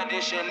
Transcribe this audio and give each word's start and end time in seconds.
edition. 0.00 0.46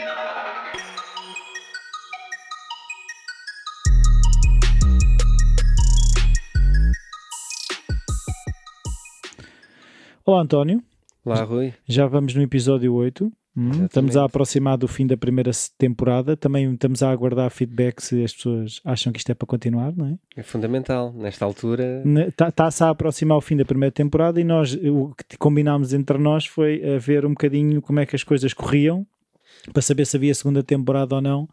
Olá 10.25 10.41
António, 10.41 10.81
Lá, 11.25 11.43
Rui. 11.43 11.73
já 11.87 12.05
vamos 12.07 12.33
no 12.35 12.41
episódio 12.41 12.93
8. 12.93 13.31
Hum, 13.57 13.85
estamos 13.85 14.15
a 14.15 14.23
aproximar 14.23 14.77
do 14.77 14.87
fim 14.87 15.05
da 15.05 15.17
primeira 15.17 15.51
temporada. 15.77 16.37
Também 16.37 16.71
estamos 16.71 17.03
a 17.03 17.11
aguardar 17.11 17.49
feedback 17.51 18.01
se 18.01 18.23
as 18.23 18.33
pessoas 18.33 18.79
acham 18.85 19.11
que 19.11 19.19
isto 19.19 19.29
é 19.29 19.35
para 19.35 19.45
continuar, 19.45 19.91
não 19.95 20.05
é? 20.05 20.15
É 20.37 20.43
fundamental. 20.43 21.11
Nesta 21.11 21.43
altura, 21.43 22.01
Está-se 22.47 22.83
a 22.83 22.89
aproximar 22.89 23.37
o 23.37 23.41
fim 23.41 23.57
da 23.57 23.65
primeira 23.65 23.91
temporada 23.91 24.39
e 24.39 24.43
nós 24.43 24.73
o 24.75 25.13
que 25.27 25.37
combinámos 25.37 25.91
entre 25.93 26.17
nós 26.17 26.45
foi 26.45 26.95
a 26.95 26.97
ver 26.97 27.25
um 27.25 27.31
bocadinho 27.31 27.81
como 27.81 27.99
é 27.99 28.05
que 28.05 28.15
as 28.15 28.23
coisas 28.23 28.53
corriam 28.53 29.05
para 29.71 29.81
saber 29.81 30.05
se 30.05 30.17
havia 30.17 30.33
segunda 30.33 30.63
temporada 30.63 31.15
ou 31.15 31.21
não. 31.21 31.47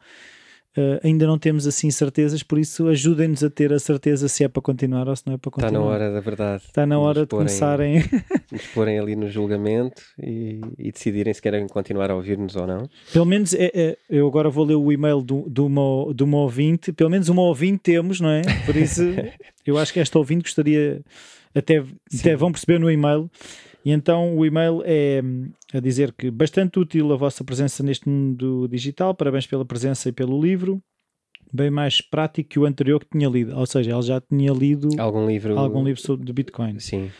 Uh, 0.76 1.00
ainda 1.02 1.26
não 1.26 1.38
temos 1.38 1.66
assim 1.66 1.90
certezas, 1.90 2.42
por 2.42 2.56
isso 2.56 2.86
ajudem-nos 2.86 3.42
a 3.42 3.50
ter 3.50 3.72
a 3.72 3.80
certeza 3.80 4.28
se 4.28 4.44
é 4.44 4.48
para 4.48 4.62
continuar 4.62 5.08
ou 5.08 5.16
se 5.16 5.26
não 5.26 5.34
é 5.34 5.36
para 5.36 5.48
está 5.48 5.62
continuar. 5.62 5.82
na 5.82 5.90
hora 5.90 6.12
da 6.12 6.20
verdade. 6.20 6.62
Está 6.66 6.86
na 6.86 6.98
hora 7.00 7.22
de 7.22 7.26
começarem. 7.26 8.04
Nos 8.52 8.64
porem 8.68 8.96
ali 8.96 9.16
no 9.16 9.28
julgamento 9.28 10.00
e, 10.22 10.60
e 10.78 10.92
decidirem 10.92 11.34
se 11.34 11.42
querem 11.42 11.66
continuar 11.66 12.10
a 12.12 12.14
ouvir-nos 12.14 12.54
ou 12.54 12.64
não. 12.66 12.88
Pelo 13.12 13.24
menos 13.24 13.54
é, 13.54 13.72
é- 13.74 13.98
eu 14.08 14.26
agora 14.28 14.48
vou 14.50 14.64
ler 14.64 14.76
o 14.76 14.92
e-mail 14.92 15.20
do, 15.20 15.48
do, 15.48 15.66
uma, 15.66 16.14
do 16.14 16.24
uma 16.24 16.38
ouvinte. 16.38 16.92
Pelo 16.92 17.10
menos 17.10 17.28
uma 17.28 17.42
ouvinte 17.42 17.80
temos, 17.82 18.20
não 18.20 18.30
é? 18.30 18.42
Por 18.64 18.76
isso 18.76 19.02
eu 19.66 19.78
acho 19.78 19.92
que 19.92 19.98
esta 19.98 20.16
ouvinte 20.18 20.42
gostaria, 20.42 21.00
até, 21.54 21.82
até 22.20 22.36
vão 22.36 22.52
perceber 22.52 22.78
no 22.78 22.88
e-mail. 22.90 23.28
E 23.88 23.90
então 23.90 24.36
o 24.36 24.44
e-mail 24.44 24.82
é 24.84 25.22
hum, 25.24 25.50
a 25.72 25.80
dizer 25.80 26.12
que 26.12 26.30
bastante 26.30 26.78
útil 26.78 27.10
a 27.10 27.16
vossa 27.16 27.42
presença 27.42 27.82
neste 27.82 28.06
mundo 28.06 28.68
digital. 28.68 29.14
Parabéns 29.14 29.46
pela 29.46 29.64
presença 29.64 30.10
e 30.10 30.12
pelo 30.12 30.38
livro. 30.38 30.78
Bem 31.50 31.70
mais 31.70 32.02
prático 32.02 32.50
que 32.50 32.58
o 32.58 32.66
anterior 32.66 33.00
que 33.00 33.08
tinha 33.18 33.30
lido. 33.30 33.56
Ou 33.56 33.64
seja, 33.64 33.92
ela 33.92 34.02
já 34.02 34.20
tinha 34.20 34.52
lido 34.52 34.90
Algum 35.00 35.26
livro. 35.26 35.58
algum 35.58 35.82
livro 35.82 36.02
sobre 36.02 36.30
Bitcoin. 36.30 36.78
Sim. 36.78 37.10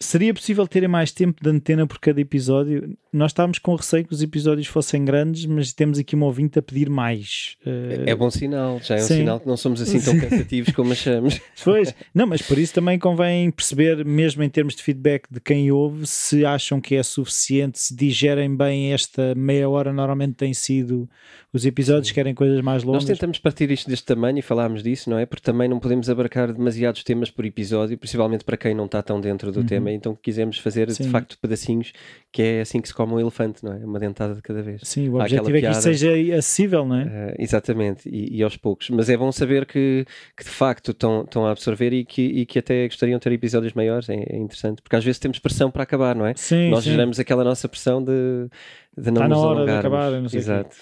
Seria 0.00 0.34
possível 0.34 0.66
terem 0.66 0.88
mais 0.88 1.12
tempo 1.12 1.42
de 1.42 1.48
antena 1.48 1.86
por 1.86 1.98
cada 2.00 2.20
episódio? 2.20 2.96
Nós 3.12 3.30
estávamos 3.30 3.60
com 3.60 3.76
receio 3.76 4.04
que 4.04 4.12
os 4.12 4.22
episódios 4.22 4.66
fossem 4.66 5.04
grandes, 5.04 5.46
mas 5.46 5.72
temos 5.72 5.98
aqui 6.00 6.16
uma 6.16 6.26
ouvinte 6.26 6.58
a 6.58 6.62
pedir 6.62 6.90
mais. 6.90 7.56
Uh, 7.64 8.02
É 8.04 8.14
bom 8.14 8.28
sinal. 8.28 8.80
Já 8.82 8.96
é 8.96 8.98
um 8.98 9.06
Sim. 9.06 9.16
sinal 9.18 9.38
que 9.40 9.46
não 9.46 9.56
somos 9.56 9.80
assim 9.80 10.00
tão 10.00 10.18
cansativos 10.18 10.74
como 10.74 10.92
achamos. 10.92 11.40
Pois, 11.62 11.94
não, 12.12 12.26
mas 12.26 12.42
por 12.42 12.58
isso 12.58 12.74
também 12.74 12.98
convém 12.98 13.50
perceber, 13.50 14.04
mesmo 14.04 14.42
em 14.42 14.50
termos 14.50 14.74
de 14.74 14.82
feedback 14.82 15.26
de 15.30 15.40
quem 15.40 15.70
ouve, 15.70 16.06
se 16.06 16.44
acham 16.44 16.80
que 16.80 16.96
é 16.96 17.02
suficiente, 17.02 17.78
se 17.78 17.94
digerem 17.96 18.54
bem 18.54 18.92
esta 18.92 19.34
meia 19.34 19.68
hora, 19.68 19.92
normalmente 19.92 20.34
tem 20.34 20.52
sido 20.52 21.08
os 21.52 21.64
episódios, 21.64 22.10
querem 22.10 22.34
coisas 22.34 22.60
mais 22.60 22.82
Nós 22.82 23.02
longas. 23.02 23.04
tentamos 23.04 23.38
partir 23.38 23.70
isto 23.70 23.88
deste 23.88 24.04
tamanho 24.04 24.38
e 24.38 24.42
falámos 24.42 24.82
disso, 24.82 25.08
não 25.08 25.18
é? 25.18 25.24
Porque 25.24 25.42
também 25.42 25.68
não 25.68 25.78
podemos 25.78 26.10
abarcar 26.10 26.52
demasiados 26.52 27.04
temas 27.04 27.30
por 27.30 27.46
episódio, 27.46 27.96
principalmente 27.96 28.44
para 28.44 28.56
quem 28.56 28.74
não 28.74 28.86
está 28.86 29.00
tão 29.02 29.20
dentro 29.20 29.52
do 29.52 29.62
tema. 29.62 29.83
Então 29.92 30.16
quisemos 30.20 30.58
fazer. 30.58 30.90
Sim. 30.90 31.04
de 31.04 31.10
facto 31.10 31.38
pedacinhos, 31.38 31.92
que 32.32 32.42
é 32.42 32.60
assim 32.60 32.80
que 32.80 32.88
se 32.88 32.94
come 32.94 33.12
um 33.12 33.20
elefante, 33.20 33.64
não 33.64 33.72
é? 33.72 33.76
Uma 33.76 33.98
dentada 33.98 34.34
de 34.34 34.42
cada 34.42 34.62
vez. 34.62 34.80
Sim, 34.84 35.08
o 35.08 35.20
objetivo 35.20 35.56
é 35.56 35.60
que 35.60 35.66
isto 35.68 35.82
seja 35.82 36.10
acessível, 36.36 36.84
não 36.84 36.96
é? 36.96 37.02
Eh, 37.02 37.34
exatamente, 37.38 38.08
e, 38.08 38.38
e 38.38 38.42
aos 38.42 38.56
poucos. 38.56 38.90
Mas 38.90 39.08
é 39.08 39.16
bom 39.16 39.30
saber 39.30 39.66
que, 39.66 40.06
que 40.36 40.44
de 40.44 40.50
facto 40.50 40.92
estão, 40.92 41.22
estão 41.22 41.46
a 41.46 41.50
absorver 41.50 41.92
e 41.92 42.04
que, 42.04 42.22
e 42.22 42.46
que 42.46 42.58
até 42.58 42.86
gostariam 42.86 43.18
de 43.18 43.22
ter 43.22 43.32
episódios 43.32 43.72
maiores. 43.72 44.08
É, 44.08 44.14
é 44.14 44.36
interessante, 44.36 44.82
porque 44.82 44.96
às 44.96 45.04
vezes 45.04 45.18
temos 45.18 45.38
pressão 45.38 45.70
para 45.70 45.82
acabar, 45.82 46.14
não 46.14 46.26
é? 46.26 46.34
Sim, 46.36 46.70
Nós 46.70 46.84
sim. 46.84 46.90
geramos 46.90 47.18
aquela 47.20 47.44
nossa 47.44 47.68
pressão 47.68 48.02
de, 48.02 48.48
de 48.96 49.10
não 49.10 49.22
Está 49.22 49.28
na 49.28 49.34
nos 49.34 49.38
hora 49.38 49.64
de 49.64 49.70
acabar, 49.72 50.10
não 50.12 50.28
sei. 50.28 50.40
Exato. 50.40 50.76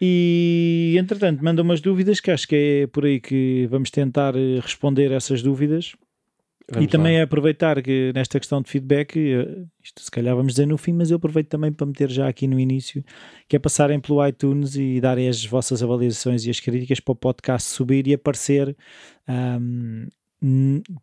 E 0.00 0.94
entretanto, 0.98 1.42
manda 1.42 1.60
umas 1.60 1.80
dúvidas 1.80 2.20
que 2.20 2.30
acho 2.30 2.46
que 2.46 2.82
é 2.82 2.86
por 2.86 3.04
aí 3.04 3.20
que 3.20 3.66
vamos 3.68 3.90
tentar 3.90 4.36
eh, 4.36 4.60
responder 4.60 5.10
essas 5.10 5.42
dúvidas. 5.42 5.96
Vamos 6.70 6.84
e 6.84 6.88
também 6.88 7.14
lá. 7.14 7.20
é 7.20 7.22
aproveitar 7.22 7.82
que 7.82 8.12
nesta 8.14 8.38
questão 8.38 8.60
de 8.60 8.70
feedback, 8.70 9.18
eh, 9.18 9.64
isto 9.82 10.02
se 10.02 10.10
calhar 10.10 10.36
vamos 10.36 10.52
dizer 10.52 10.66
no 10.66 10.76
fim, 10.76 10.92
mas 10.92 11.10
eu 11.10 11.16
aproveito 11.16 11.48
também 11.48 11.72
para 11.72 11.86
meter 11.86 12.10
já 12.10 12.28
aqui 12.28 12.46
no 12.46 12.60
início, 12.60 13.02
que 13.48 13.56
é 13.56 13.58
passarem 13.58 13.98
pelo 13.98 14.24
iTunes 14.26 14.76
e 14.76 15.00
darem 15.00 15.28
as 15.28 15.44
vossas 15.44 15.82
avaliações 15.82 16.44
e 16.44 16.50
as 16.50 16.60
críticas 16.60 17.00
para 17.00 17.12
o 17.12 17.16
podcast 17.16 17.70
subir 17.70 18.06
e 18.06 18.14
aparecer. 18.14 18.76
hum, 19.28 20.08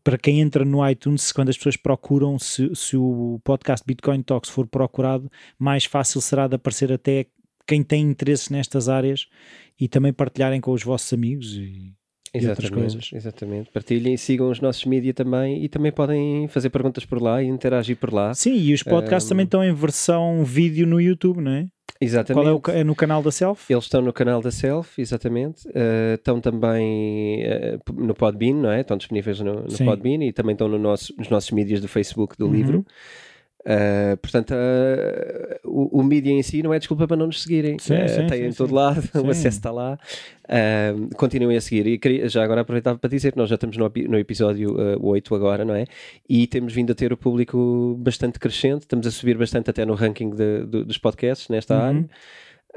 para 0.03 0.17
quem 0.17 0.39
entra 0.39 0.63
no 0.63 0.87
iTunes, 0.87 1.31
quando 1.31 1.49
as 1.49 1.57
pessoas 1.57 1.75
procuram, 1.75 2.39
se, 2.39 2.73
se 2.73 2.95
o 2.95 3.39
podcast 3.43 3.85
Bitcoin 3.85 4.21
Talks 4.21 4.49
for 4.49 4.65
procurado, 4.67 5.29
mais 5.59 5.83
fácil 5.85 6.21
será 6.21 6.47
de 6.47 6.55
aparecer 6.55 6.91
até 6.91 7.25
quem 7.67 7.83
tem 7.83 8.03
interesse 8.03 8.51
nestas 8.51 8.87
áreas 8.87 9.27
e 9.79 9.87
também 9.87 10.13
partilharem 10.13 10.61
com 10.61 10.71
os 10.71 10.83
vossos 10.83 11.11
amigos 11.11 11.57
e, 11.57 11.93
e 12.43 12.47
outras 12.47 12.69
coisas. 12.69 13.09
exatamente. 13.13 13.69
Partilhem 13.71 14.13
e 14.13 14.17
sigam 14.17 14.49
os 14.49 14.59
nossos 14.59 14.85
mídia 14.85 15.13
também 15.13 15.63
e 15.63 15.69
também 15.69 15.91
podem 15.91 16.47
fazer 16.47 16.69
perguntas 16.69 17.05
por 17.05 17.21
lá 17.21 17.41
e 17.41 17.47
interagir 17.47 17.95
por 17.97 18.13
lá. 18.13 18.33
Sim, 18.33 18.55
e 18.55 18.73
os 18.73 18.83
podcasts 18.83 19.25
Ahm. 19.27 19.29
também 19.29 19.43
estão 19.45 19.63
em 19.63 19.73
versão 19.73 20.43
vídeo 20.43 20.85
no 20.87 20.99
YouTube, 20.99 21.41
não 21.41 21.51
é? 21.51 21.67
Exatamente. 22.01 22.43
Qual 22.61 22.73
é, 22.73 22.77
o, 22.77 22.79
é 22.79 22.83
no 22.83 22.93
canal 22.93 23.23
da 23.23 23.31
Self? 23.31 23.71
Eles 23.71 23.85
estão 23.85 24.01
no 24.01 24.11
canal 24.11 24.41
da 24.41 24.51
Self, 24.51 25.01
exatamente. 25.01 25.65
Uh, 25.69 26.15
estão 26.15 26.41
também 26.41 27.43
uh, 27.45 27.93
no 27.93 28.13
Podbean, 28.13 28.55
não 28.55 28.69
é? 28.71 28.81
Estão 28.81 28.97
disponíveis 28.97 29.39
no, 29.39 29.63
no. 29.63 29.77
Podbean 29.77 30.23
e 30.25 30.33
também 30.33 30.53
estão 30.53 30.67
no 30.67 30.77
nosso, 30.77 31.13
nos 31.17 31.29
nossos 31.29 31.51
mídias 31.51 31.79
do 31.79 31.87
Facebook 31.87 32.37
do 32.37 32.47
Uhum. 32.47 32.51
livro. 32.53 32.85
Uh, 33.67 34.15
portanto, 34.17 34.51
uh, 34.53 35.59
o, 35.63 35.99
o 35.99 36.03
mídia 36.03 36.29
em 36.31 36.43
si 36.43 36.61
não 36.61 36.71
é 36.71 36.77
desculpa 36.77 37.07
para 37.07 37.17
não 37.17 37.25
nos 37.25 37.41
seguirem. 37.41 37.77
Sim, 37.79 37.95
Uh, 37.95 38.09
sim, 38.09 38.27
tem 38.27 38.41
sim, 38.41 38.45
em 38.49 38.53
todo 38.53 38.73
lado, 38.73 39.01
o 39.15 39.29
acesso 39.29 39.47
está 39.57 39.71
lá. 39.71 39.97
Uh, 40.43 41.15
continuem 41.15 41.57
a 41.57 41.61
seguir. 41.61 41.87
E 41.87 41.97
queria, 41.97 42.29
já 42.29 42.43
agora 42.43 42.61
aproveitava 42.61 42.99
para 42.99 43.09
dizer 43.09 43.31
que 43.31 43.37
nós 43.39 43.49
já 43.49 43.55
estamos 43.55 43.75
no, 43.75 43.91
no 44.07 44.19
episódio 44.19 44.75
uh, 44.75 45.03
8 45.07 45.33
agora, 45.33 45.65
não 45.65 45.73
é? 45.73 45.85
E 46.29 46.45
temos 46.45 46.73
vindo 46.73 46.91
a 46.91 46.95
ter 46.95 47.11
o 47.11 47.17
público 47.17 47.95
bastante 47.99 48.37
crescente. 48.37 48.81
Estamos 48.81 49.07
a 49.07 49.11
subir 49.11 49.35
bastante 49.37 49.69
até 49.71 49.83
no 49.83 49.95
ranking 49.95 50.29
de- 50.29 50.65
do- 50.65 50.85
dos 50.85 50.99
podcasts 50.99 51.49
nesta 51.49 51.73
Uhum. 51.75 51.81
área. 51.81 52.09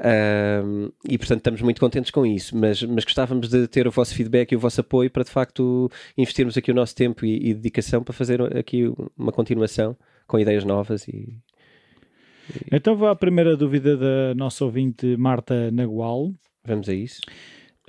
Um, 0.01 0.91
e 1.09 1.17
portanto 1.17 1.39
estamos 1.39 1.61
muito 1.61 1.79
contentes 1.81 2.09
com 2.09 2.25
isso, 2.25 2.55
mas, 2.55 2.81
mas 2.83 3.03
gostávamos 3.03 3.49
de 3.49 3.67
ter 3.67 3.85
o 3.85 3.91
vosso 3.91 4.15
feedback 4.15 4.53
e 4.53 4.55
o 4.55 4.59
vosso 4.59 4.79
apoio 4.79 5.11
para 5.11 5.25
de 5.25 5.29
facto 5.29 5.91
investirmos 6.17 6.57
aqui 6.57 6.71
o 6.71 6.73
nosso 6.73 6.95
tempo 6.95 7.25
e, 7.25 7.49
e 7.49 7.53
dedicação 7.53 8.01
para 8.01 8.13
fazer 8.13 8.41
aqui 8.57 8.89
uma 9.17 9.33
continuação 9.33 9.97
com 10.29 10.39
ideias 10.39 10.63
novas 10.63 11.07
e 11.07 11.41
Então 12.71 12.95
vou 12.95 13.09
à 13.09 13.15
primeira 13.15 13.57
dúvida 13.57 13.97
da 13.97 14.35
nossa 14.35 14.63
ouvinte 14.63 15.17
Marta 15.17 15.71
Nagual. 15.71 16.31
vamos 16.63 16.87
a 16.87 16.93
isso. 16.93 17.19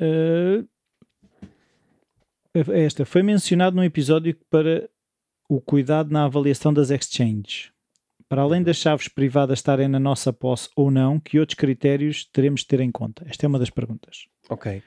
Uh, 0.00 0.66
esta 2.72 3.04
foi 3.04 3.22
mencionado 3.22 3.76
num 3.76 3.84
episódio 3.84 4.36
para 4.50 4.88
o 5.48 5.60
cuidado 5.60 6.10
na 6.10 6.24
avaliação 6.24 6.72
das 6.72 6.90
exchanges. 6.90 7.70
Para 8.26 8.42
além 8.42 8.62
das 8.62 8.76
chaves 8.76 9.06
privadas 9.08 9.58
estarem 9.58 9.88
na 9.88 10.00
nossa 10.00 10.32
posse 10.32 10.70
ou 10.74 10.90
não, 10.90 11.20
que 11.20 11.38
outros 11.38 11.58
critérios 11.58 12.24
teremos 12.32 12.60
de 12.60 12.68
ter 12.68 12.80
em 12.80 12.90
conta? 12.90 13.24
Esta 13.28 13.44
é 13.44 13.48
uma 13.48 13.58
das 13.58 13.70
perguntas. 13.70 14.26
Ok. 14.48 14.82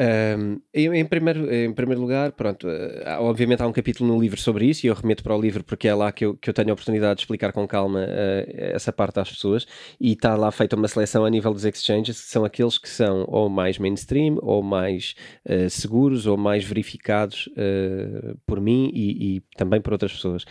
Um, 0.00 0.60
em, 0.72 1.04
primeiro, 1.04 1.52
em 1.52 1.72
primeiro 1.72 2.00
lugar, 2.00 2.30
pronto, 2.30 2.68
eh, 2.68 3.16
obviamente 3.18 3.64
há 3.64 3.66
um 3.66 3.72
capítulo 3.72 4.14
no 4.14 4.20
livro 4.20 4.40
sobre 4.40 4.64
isso 4.66 4.86
e 4.86 4.88
eu 4.88 4.94
remeto 4.94 5.24
para 5.24 5.34
o 5.34 5.40
livro 5.40 5.64
porque 5.64 5.88
é 5.88 5.94
lá 5.94 6.12
que 6.12 6.24
eu, 6.24 6.36
que 6.36 6.48
eu 6.48 6.54
tenho 6.54 6.70
a 6.70 6.72
oportunidade 6.72 7.16
de 7.16 7.22
explicar 7.22 7.52
com 7.52 7.66
calma 7.66 8.04
eh, 8.08 8.70
essa 8.74 8.92
parte 8.92 9.18
às 9.18 9.28
pessoas 9.28 9.66
e 10.00 10.12
está 10.12 10.36
lá 10.36 10.52
feita 10.52 10.76
uma 10.76 10.86
seleção 10.86 11.24
a 11.24 11.30
nível 11.30 11.52
dos 11.52 11.64
exchanges 11.64 12.20
que 12.20 12.30
são 12.30 12.44
aqueles 12.44 12.78
que 12.78 12.88
são 12.88 13.24
ou 13.26 13.48
mais 13.48 13.76
mainstream 13.76 14.38
ou 14.40 14.62
mais 14.62 15.16
eh, 15.44 15.68
seguros 15.68 16.26
ou 16.28 16.36
mais 16.36 16.62
verificados 16.62 17.48
eh, 17.56 18.34
por 18.46 18.60
mim 18.60 18.92
e, 18.94 19.38
e 19.38 19.42
também 19.56 19.80
por 19.80 19.94
outras 19.94 20.12
pessoas. 20.12 20.44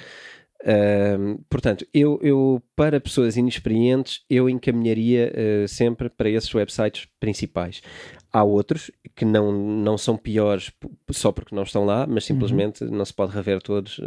Um, 0.66 1.38
portanto, 1.50 1.86
eu, 1.94 2.20
eu, 2.22 2.62
para 2.76 3.00
pessoas 3.00 3.38
inexperientes, 3.38 4.26
eu 4.30 4.50
encaminharia 4.50 5.32
uh, 5.32 5.68
sempre 5.68 6.10
para 6.10 6.30
esses 6.30 6.54
websites 6.54 7.08
principais. 7.20 7.82
Há 8.34 8.44
outros 8.44 8.92
que 9.18 9.26
não, 9.26 9.52
não 9.52 9.98
são 9.98 10.16
piores 10.16 10.72
só 11.12 11.32
porque 11.32 11.56
não 11.56 11.64
estão 11.64 11.86
lá, 11.86 12.06
mas 12.06 12.26
simplesmente 12.26 12.84
não 12.84 13.06
se 13.06 13.14
pode 13.14 13.34
rever 13.34 13.62
todos 13.62 13.98
uh, 14.00 14.04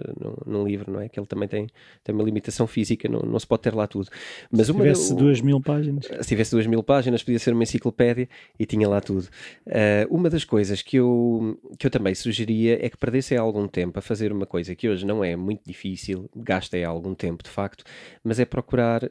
num, 0.47 0.59
num 0.59 0.67
livro, 0.67 0.93
não 0.93 1.01
é? 1.01 1.09
Que 1.09 1.19
ele 1.19 1.27
também 1.27 1.49
tem, 1.49 1.67
tem 2.05 2.15
uma 2.15 2.23
limitação 2.25 2.67
física, 2.67 3.09
não, 3.09 3.21
não 3.21 3.39
se 3.39 3.47
pode 3.47 3.63
ter 3.63 3.75
lá 3.75 3.87
tudo. 3.87 4.09
Mas 4.51 4.67
Se 4.67 4.73
uma- 4.73 4.83
tivesse 4.83 5.15
duas 5.15 5.41
mil 5.41 5.61
páginas. 5.61 6.05
se 6.07 6.29
tivesse 6.29 6.51
duas 6.51 6.67
mil 6.67 6.83
páginas, 6.83 7.23
podia 7.23 7.39
ser 7.39 7.53
uma 7.55 7.63
enciclopédia 7.63 8.29
e 8.59 8.67
tinha 8.67 8.89
lá 8.89 9.01
tudo. 9.01 9.29
Uh, 9.67 10.15
uma 10.15 10.29
das 10.29 10.45
coisas 10.45 10.83
que 10.83 10.97
eu, 10.97 11.59
que 11.79 11.87
eu 11.87 11.91
também 11.91 12.15
sugeria 12.15 12.85
é 12.85 12.89
que 12.91 12.97
perdessem 12.97 13.39
algum 13.39 13.67
tempo 13.67 13.99
a 13.99 14.03
fazer 14.03 14.33
uma 14.33 14.45
coisa 14.47 14.75
que 14.75 14.89
hoje 14.89 15.07
não 15.07 15.25
é 15.25 15.35
muito 15.37 15.63
difícil, 15.67 16.29
gastem 16.37 16.85
algum 16.85 17.15
tempo 17.15 17.43
de 17.43 17.51
facto, 17.51 17.85
mas 18.23 18.39
é 18.39 18.45
procurar 18.45 19.05
uh, 19.05 19.09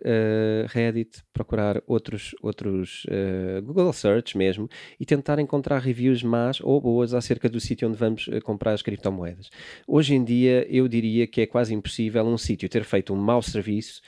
Reddit, 0.68 1.24
procurar 1.33 1.81
outros, 1.88 2.35
outros 2.42 3.06
uh, 3.06 3.62
Google 3.63 3.92
Search 3.94 4.38
mesmo 4.38 4.69
e 5.00 5.06
tentar 5.06 5.39
encontrar 5.39 5.80
reviews 5.80 6.21
más 6.24 6.59
ou 6.62 6.80
boas 6.80 7.13
acerca 7.13 7.50
do 7.50 7.59
sítio 7.59 7.78
onde 7.85 7.97
vamos 7.97 8.27
uh, 8.27 8.41
comprar 8.41 8.73
as 8.73 8.81
criptomoedas. 8.81 9.49
Hoje 9.87 10.15
em 10.15 10.23
dia, 10.23 10.65
eu 10.69 10.87
diria 10.87 11.27
que 11.27 11.41
é 11.41 11.45
quase 11.45 11.73
impossível 11.73 12.25
um 12.25 12.37
sítio 12.37 12.69
ter 12.69 12.83
feito 12.83 13.13
um 13.13 13.17
mau 13.17 13.41
serviço 13.41 14.01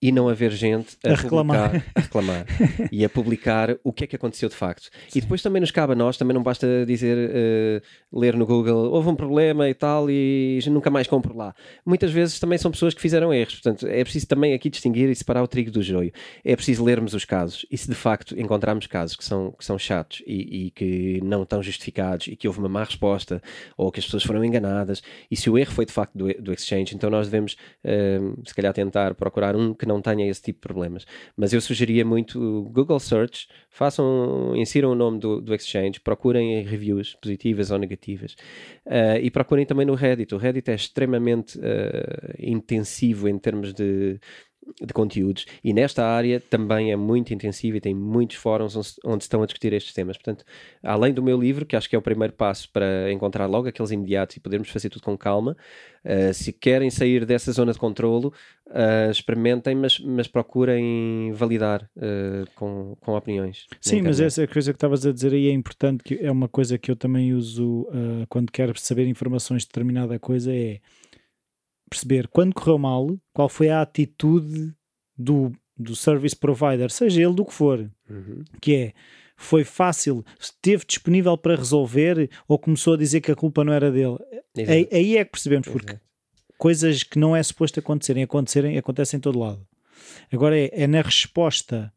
e 0.00 0.12
não 0.12 0.28
haver 0.28 0.52
gente 0.52 0.96
a, 1.04 1.12
A 1.12 1.14
reclamar. 1.14 1.70
publicar- 1.70 1.92
a 1.94 2.00
reclamar 2.00 2.46
e 2.92 3.04
a 3.04 3.08
publicar 3.08 3.76
o 3.82 3.92
que 3.92 4.04
é 4.04 4.06
que 4.06 4.16
aconteceu 4.16 4.48
de 4.48 4.54
facto. 4.54 4.88
E 5.14 5.20
depois 5.20 5.42
também 5.42 5.60
nos 5.60 5.70
cabe 5.70 5.94
a 5.94 5.96
nós, 5.96 6.16
também 6.16 6.34
não 6.34 6.42
basta 6.42 6.84
dizer, 6.86 7.16
eh, 7.18 7.82
ler 8.12 8.36
no 8.36 8.44
Google, 8.46 8.90
houve 8.92 9.08
um 9.08 9.16
problema 9.16 9.68
e 9.68 9.74
tal 9.74 10.10
e 10.10 10.58
nunca 10.70 10.90
mais 10.90 11.06
compro 11.06 11.34
lá. 11.36 11.54
Muitas 11.84 12.10
vezes 12.12 12.38
também 12.38 12.58
são 12.58 12.70
pessoas 12.70 12.92
que 12.94 13.00
fizeram 13.00 13.32
erros, 13.32 13.54
portanto 13.54 13.86
é 13.86 14.02
preciso 14.04 14.26
também 14.26 14.52
aqui 14.52 14.68
distinguir 14.68 15.08
e 15.08 15.14
separar 15.14 15.42
o 15.42 15.48
trigo 15.48 15.70
do 15.70 15.82
joio. 15.82 16.12
É 16.44 16.54
preciso 16.54 16.84
lermos 16.84 17.14
os 17.14 17.24
casos 17.24 17.64
e 17.70 17.78
se 17.78 17.88
de 17.88 17.94
facto 17.94 18.38
encontrarmos 18.38 18.86
casos 18.86 19.16
que 19.16 19.24
são, 19.24 19.52
que 19.52 19.64
são 19.64 19.78
chatos 19.78 20.22
e, 20.26 20.66
e 20.66 20.70
que 20.72 21.20
não 21.24 21.42
estão 21.42 21.62
justificados 21.62 22.26
e 22.28 22.36
que 22.36 22.46
houve 22.46 22.58
uma 22.60 22.68
má 22.68 22.84
resposta 22.84 23.40
ou 23.76 23.90
que 23.90 23.98
as 24.00 24.04
pessoas 24.04 24.22
foram 24.24 24.44
enganadas 24.44 25.02
e 25.30 25.36
se 25.36 25.48
o 25.48 25.56
erro 25.56 25.72
foi 25.72 25.86
de 25.86 25.92
facto 25.92 26.12
do, 26.16 26.26
do 26.34 26.52
exchange, 26.52 26.94
então 26.94 27.08
nós 27.08 27.28
devemos 27.28 27.56
eh, 27.82 28.20
se 28.44 28.54
calhar 28.54 28.72
tentar 28.74 29.14
procurar 29.14 29.56
um 29.56 29.72
que 29.72 29.85
não 29.86 30.00
tenha 30.00 30.28
esse 30.28 30.42
tipo 30.42 30.58
de 30.58 30.62
problemas. 30.62 31.06
Mas 31.36 31.52
eu 31.52 31.60
sugeria 31.60 32.04
muito 32.04 32.64
Google 32.72 32.98
Search, 32.98 33.48
façam, 33.68 34.54
insiram 34.56 34.92
o 34.92 34.94
nome 34.94 35.18
do, 35.18 35.40
do 35.40 35.54
exchange, 35.54 36.00
procurem 36.00 36.62
reviews 36.62 37.14
positivas 37.14 37.70
ou 37.70 37.78
negativas 37.78 38.36
eh, 38.86 39.20
e 39.20 39.30
procurem 39.30 39.66
também 39.66 39.86
no 39.86 39.94
Reddit. 39.94 40.34
O 40.34 40.38
Reddit 40.38 40.70
é 40.70 40.74
extremamente 40.74 41.58
eh, 41.62 42.34
intensivo 42.38 43.28
em 43.28 43.38
termos 43.38 43.72
de 43.72 44.18
de 44.80 44.92
conteúdos 44.92 45.46
e 45.62 45.72
nesta 45.72 46.04
área 46.04 46.40
também 46.40 46.92
é 46.92 46.96
muito 46.96 47.32
intensivo 47.32 47.76
e 47.76 47.80
tem 47.80 47.94
muitos 47.94 48.36
fóruns 48.36 48.98
onde, 49.04 49.22
estão 49.22 49.42
a 49.42 49.46
discutir 49.46 49.72
estes 49.72 49.94
temas. 49.94 50.16
Portanto, 50.16 50.44
além 50.82 51.12
do 51.12 51.22
meu 51.22 51.38
livro, 51.38 51.64
que 51.64 51.76
acho 51.76 51.88
que 51.88 51.96
é 51.96 51.98
o 51.98 52.02
primeiro 52.02 52.32
passo 52.32 52.68
para 52.70 53.10
encontrar 53.12 53.46
logo 53.46 53.68
aqueles 53.68 53.90
imediatos 53.90 54.36
e 54.36 54.40
podermos 54.40 54.68
fazer 54.68 54.90
tudo 54.90 55.02
com 55.02 55.16
calma, 55.16 55.56
uh, 56.04 56.34
se 56.34 56.52
querem 56.52 56.90
sair 56.90 57.24
dessa 57.24 57.52
zona 57.52 57.72
de 57.72 57.78
controlo, 57.78 58.32
uh, 58.66 59.10
experimentem, 59.10 59.74
mas, 59.74 59.98
mas 60.00 60.26
procurem 60.26 61.32
validar 61.32 61.88
uh, 61.96 62.50
com, 62.54 62.96
com 63.00 63.16
opiniões. 63.16 63.66
Sim, 63.80 64.02
mas 64.02 64.20
essa 64.20 64.46
coisa 64.46 64.72
que 64.72 64.76
estavas 64.76 65.06
a 65.06 65.12
dizer 65.12 65.32
aí 65.32 65.48
é 65.48 65.52
importante, 65.52 66.02
que 66.02 66.18
é 66.20 66.30
uma 66.30 66.48
coisa 66.48 66.76
que 66.78 66.90
eu 66.90 66.96
também 66.96 67.32
uso 67.32 67.86
quando 68.28 68.50
quero 68.50 68.78
saber 68.78 69.06
informações 69.06 69.62
de 69.62 69.68
determinada 69.68 70.18
coisa, 70.18 70.52
é 70.52 70.80
perceber 71.88 72.28
quando 72.28 72.54
correu 72.54 72.78
mal, 72.78 73.16
qual 73.32 73.48
foi 73.48 73.68
a 73.68 73.80
atitude 73.82 74.74
do, 75.16 75.52
do 75.76 75.94
service 75.96 76.34
provider, 76.34 76.90
seja 76.90 77.22
ele 77.22 77.34
do 77.34 77.44
que 77.44 77.52
for, 77.52 77.90
Uhum. 78.08 78.44
que 78.60 78.74
é 78.74 78.92
foi 79.38 79.64
fácil, 79.64 80.24
esteve 80.40 80.84
disponível 80.86 81.36
para 81.36 81.56
resolver 81.56 82.30
ou 82.48 82.58
começou 82.58 82.94
a 82.94 82.96
dizer 82.96 83.20
que 83.20 83.30
a 83.30 83.36
culpa 83.36 83.62
não 83.62 83.72
era 83.72 83.90
dele. 83.92 84.16
Aí, 84.56 84.88
aí 84.90 85.16
é 85.18 85.24
que 85.26 85.32
percebemos, 85.32 85.68
porque 85.68 85.90
Exato. 85.92 86.04
coisas 86.56 87.02
que 87.02 87.18
não 87.18 87.36
é 87.36 87.42
suposto 87.42 87.78
acontecerem, 87.78 88.22
acontecerem, 88.22 88.78
acontecem 88.78 89.18
em 89.18 89.20
todo 89.20 89.38
lado. 89.38 89.66
Agora 90.32 90.58
é, 90.58 90.70
é 90.72 90.86
na 90.86 91.02
resposta 91.02 91.92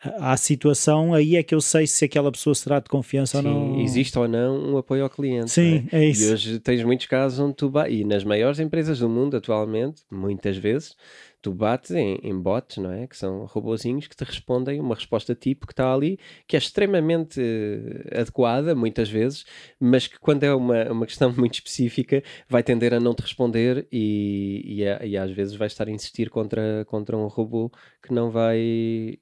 à 0.00 0.36
situação, 0.36 1.12
aí 1.12 1.36
é 1.36 1.42
que 1.42 1.54
eu 1.54 1.60
sei 1.60 1.86
se 1.86 2.04
aquela 2.04 2.30
pessoa 2.30 2.54
será 2.54 2.78
de 2.80 2.88
confiança 2.88 3.40
Sim, 3.42 3.48
ou 3.48 3.54
não. 3.54 3.80
existe 3.80 4.18
ou 4.18 4.28
não 4.28 4.72
um 4.74 4.78
apoio 4.78 5.02
ao 5.02 5.10
cliente. 5.10 5.50
Sim, 5.50 5.86
é 5.90 6.06
E 6.06 6.10
isso. 6.10 6.32
hoje 6.32 6.60
tens 6.60 6.84
muitos 6.84 7.06
casos 7.06 7.38
onde 7.40 7.54
tu 7.54 7.68
ba- 7.68 7.88
e 7.88 8.04
nas 8.04 8.22
maiores 8.24 8.58
empresas 8.60 9.00
do 9.00 9.08
mundo 9.08 9.36
atualmente, 9.36 10.02
muitas 10.10 10.56
vezes, 10.56 10.96
tu 11.40 11.52
bates 11.52 11.90
em, 11.92 12.16
em 12.22 12.38
bots, 12.40 12.76
não 12.78 12.90
é? 12.90 13.06
Que 13.06 13.16
são 13.16 13.44
robozinhos 13.46 14.06
que 14.06 14.16
te 14.16 14.24
respondem 14.24 14.80
uma 14.80 14.94
resposta 14.94 15.34
tipo 15.34 15.66
que 15.66 15.72
está 15.72 15.92
ali, 15.94 16.18
que 16.46 16.56
é 16.56 16.58
extremamente 16.58 17.40
eh, 17.40 18.20
adequada, 18.20 18.74
muitas 18.74 19.08
vezes, 19.08 19.44
mas 19.80 20.06
que 20.06 20.18
quando 20.18 20.44
é 20.44 20.54
uma, 20.54 20.84
uma 20.92 21.06
questão 21.06 21.32
muito 21.36 21.54
específica 21.54 22.22
vai 22.48 22.62
tender 22.62 22.92
a 22.94 23.00
não 23.00 23.14
te 23.14 23.22
responder 23.22 23.86
e, 23.92 24.62
e, 24.80 24.86
a- 24.88 25.04
e 25.06 25.16
às 25.16 25.30
vezes 25.30 25.54
vai 25.54 25.66
estar 25.66 25.88
a 25.88 25.90
insistir 25.90 26.30
contra, 26.30 26.84
contra 26.86 27.16
um 27.16 27.26
robô 27.26 27.70
que 28.02 28.12
não 28.12 28.30
vai 28.30 28.58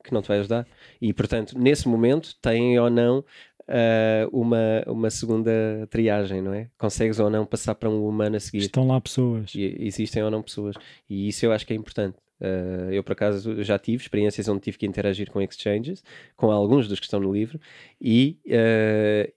que 0.05 0.13
não 0.13 0.23
te 0.23 0.29
vai 0.29 0.39
ajudar. 0.39 0.67
E 1.01 1.13
portanto, 1.13 1.59
nesse 1.59 1.89
momento, 1.89 2.35
têm 2.41 2.79
ou 2.79 2.91
não 2.91 3.25
ah, 3.69 4.29
uma, 4.33 4.83
uma 4.87 5.11
segunda 5.11 5.51
triagem, 5.91 6.41
não 6.43 6.53
é? 6.55 6.69
Consegues 6.79 7.19
ou 7.19 7.29
não 7.31 7.45
passar 7.47 7.75
para 7.75 7.89
um 7.91 8.07
humano 8.07 8.37
a 8.37 8.41
seguir. 8.41 8.59
Estão 8.59 8.87
lá 8.87 9.01
pessoas. 9.01 9.55
E 9.55 9.77
existem 9.81 10.23
ou 10.23 10.31
não 10.31 10.43
pessoas. 10.43 10.77
E 11.09 11.29
isso 11.29 11.45
eu 11.45 11.53
acho 11.53 11.67
que 11.67 11.73
é 11.73 11.77
importante. 11.77 12.17
Ah, 12.41 12.89
eu, 12.93 13.03
por 13.03 13.13
acaso, 13.13 13.63
já 13.63 13.79
tive 13.79 14.03
experiências 14.03 14.49
onde 14.49 14.61
tive 14.61 14.79
que 14.79 14.87
interagir 14.87 15.31
com 15.31 15.41
exchanges, 15.41 16.03
com 16.37 16.51
alguns 16.51 16.87
dos 16.89 16.99
que 17.01 17.07
estão 17.07 17.21
no 17.21 17.33
livro, 17.33 17.61
e, 18.01 18.39
ah, 18.51 19.29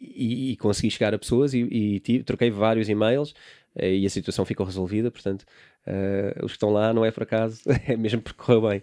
e, 0.00 0.52
e 0.52 0.56
consegui 0.56 0.90
chegar 0.90 1.14
a 1.14 1.18
pessoas 1.18 1.54
e, 1.54 1.60
e 1.60 2.00
tive- 2.00 2.24
troquei 2.24 2.50
vários 2.50 2.88
e-mails 2.88 3.34
e 3.78 4.06
a 4.06 4.10
situação 4.10 4.44
ficou 4.44 4.64
resolvida. 4.64 5.10
Portanto, 5.10 5.44
ah, 5.86 6.44
os 6.44 6.52
que 6.52 6.56
estão 6.56 6.70
lá 6.70 6.92
não 6.94 7.04
é 7.04 7.10
por 7.10 7.22
acaso, 7.22 7.60
é 7.86 7.96
mesmo 7.96 8.20
porque 8.22 8.42
correu 8.42 8.68
bem. 8.68 8.82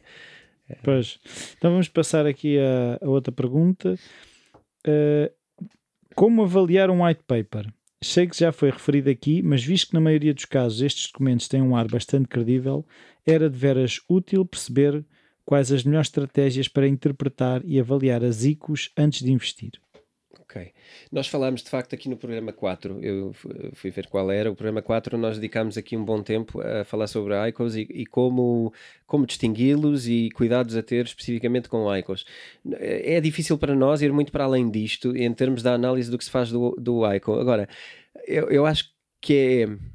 Pois. 0.81 1.19
Então 1.57 1.71
vamos 1.71 1.89
passar 1.89 2.25
aqui 2.25 2.57
a, 2.57 3.05
a 3.05 3.09
outra 3.09 3.31
pergunta. 3.31 3.95
Uh, 4.87 5.31
como 6.15 6.43
avaliar 6.43 6.89
um 6.89 7.03
white 7.03 7.23
paper? 7.25 7.71
Sei 8.01 8.27
que 8.27 8.37
já 8.37 8.51
foi 8.51 8.69
referido 8.69 9.09
aqui, 9.09 9.41
mas 9.41 9.63
visto 9.63 9.89
que 9.89 9.93
na 9.93 10.01
maioria 10.01 10.33
dos 10.33 10.45
casos 10.45 10.81
estes 10.81 11.11
documentos 11.11 11.47
têm 11.47 11.61
um 11.61 11.75
ar 11.75 11.87
bastante 11.87 12.27
credível, 12.27 12.85
era 13.25 13.49
de 13.49 13.57
veras 13.57 14.01
útil 14.09 14.45
perceber 14.45 15.05
quais 15.45 15.71
as 15.71 15.83
melhores 15.83 16.07
estratégias 16.07 16.67
para 16.67 16.87
interpretar 16.87 17.61
e 17.65 17.79
avaliar 17.79 18.23
as 18.23 18.43
ICOs 18.43 18.91
antes 18.97 19.21
de 19.21 19.31
investir. 19.31 19.71
Ok. 20.55 20.71
Nós 21.11 21.27
falámos 21.27 21.63
de 21.63 21.69
facto 21.69 21.95
aqui 21.95 22.07
no 22.07 22.15
programa 22.15 22.53
4, 22.53 22.99
eu 23.03 23.33
fu- 23.33 23.49
fui 23.73 23.89
ver 23.89 24.05
qual 24.07 24.29
era. 24.31 24.51
O 24.51 24.55
programa 24.55 24.83
4 24.83 25.17
nós 25.17 25.37
dedicámos 25.39 25.77
aqui 25.79 25.97
um 25.97 26.05
bom 26.05 26.21
tempo 26.21 26.61
a 26.61 26.83
falar 26.83 27.07
sobre 27.07 27.33
ICOs 27.49 27.75
e, 27.75 27.81
e 27.89 28.05
como, 28.05 28.71
como 29.07 29.25
distingui-los 29.25 30.07
e 30.07 30.29
cuidados 30.31 30.75
a 30.75 30.83
ter 30.83 31.05
especificamente 31.05 31.67
com 31.67 31.93
ICOs. 31.95 32.23
É 32.79 33.19
difícil 33.19 33.57
para 33.57 33.73
nós 33.73 34.03
ir 34.03 34.13
muito 34.13 34.31
para 34.31 34.43
além 34.43 34.69
disto 34.69 35.15
em 35.17 35.33
termos 35.33 35.63
da 35.63 35.73
análise 35.73 36.11
do 36.11 36.17
que 36.19 36.25
se 36.25 36.29
faz 36.31 36.51
do, 36.51 36.75
do 36.79 37.01
ICO. 37.15 37.39
Agora, 37.39 37.67
eu, 38.27 38.49
eu 38.51 38.65
acho 38.67 38.91
que 39.21 39.67
é. 39.67 39.93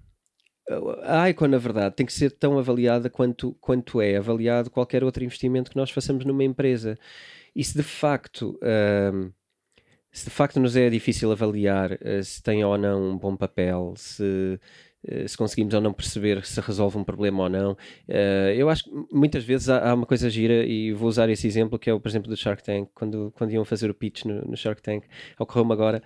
A 1.05 1.31
ICO, 1.31 1.47
na 1.49 1.57
verdade, 1.59 1.95
tem 1.97 2.05
que 2.05 2.13
ser 2.13 2.31
tão 2.33 2.59
avaliada 2.59 3.09
quanto, 3.09 3.55
quanto 3.61 4.01
é 4.03 4.17
avaliado 4.17 4.71
qualquer 4.71 5.03
outro 5.03 5.25
investimento 5.25 5.71
que 5.71 5.77
nós 5.77 5.91
façamos 5.91 6.25
numa 6.27 6.45
empresa. 6.45 6.99
E 7.55 7.65
se 7.65 7.77
de 7.77 7.83
facto. 7.85 8.59
ahm, 8.63 9.31
se 10.19 10.25
de 10.25 10.31
facto 10.31 10.59
nos 10.61 10.77
é 10.77 10.91
difícil 10.91 11.31
avaliar 11.33 11.97
eh, 12.01 12.23
se 12.23 12.43
tem 12.43 12.65
ou 12.65 12.77
não 12.77 13.13
um 13.13 13.19
bom 13.19 13.37
papel, 13.37 13.95
se, 13.97 14.59
se 15.27 15.37
conseguimos 15.37 15.75
ou 15.75 15.81
não 15.81 15.93
perceber 15.93 16.45
se 16.45 16.61
resolve 16.61 16.99
um 16.99 17.05
problema 17.05 17.45
ou 17.45 17.49
não, 17.49 17.77
eh, 18.09 18.55
eu 18.57 18.69
acho 18.69 18.85
que 18.85 18.91
muitas 19.13 19.45
vezes 19.45 19.69
há, 19.69 19.95
uma 19.95 20.07
coisa 20.07 20.29
gira 20.29 20.65
e 20.65 20.93
vou 20.93 21.09
usar 21.09 21.29
esse 21.29 21.47
exemplo 21.47 21.79
que 21.79 21.89
é 21.89 21.95
o, 21.95 22.01
por 22.01 22.09
exemplo, 22.09 22.29
do 22.29 22.37
Shark 22.37 22.63
Tank, 22.63 22.89
quando, 22.95 23.33
quando 23.37 23.53
iam 23.53 23.65
fazer 23.65 23.91
o 23.91 23.95
pitch 23.95 24.25
no, 24.25 24.43
no 24.43 24.57
Shark 24.57 24.83
Tank, 24.83 25.05
ocorreu-me 25.39 25.73
agora, 25.73 26.03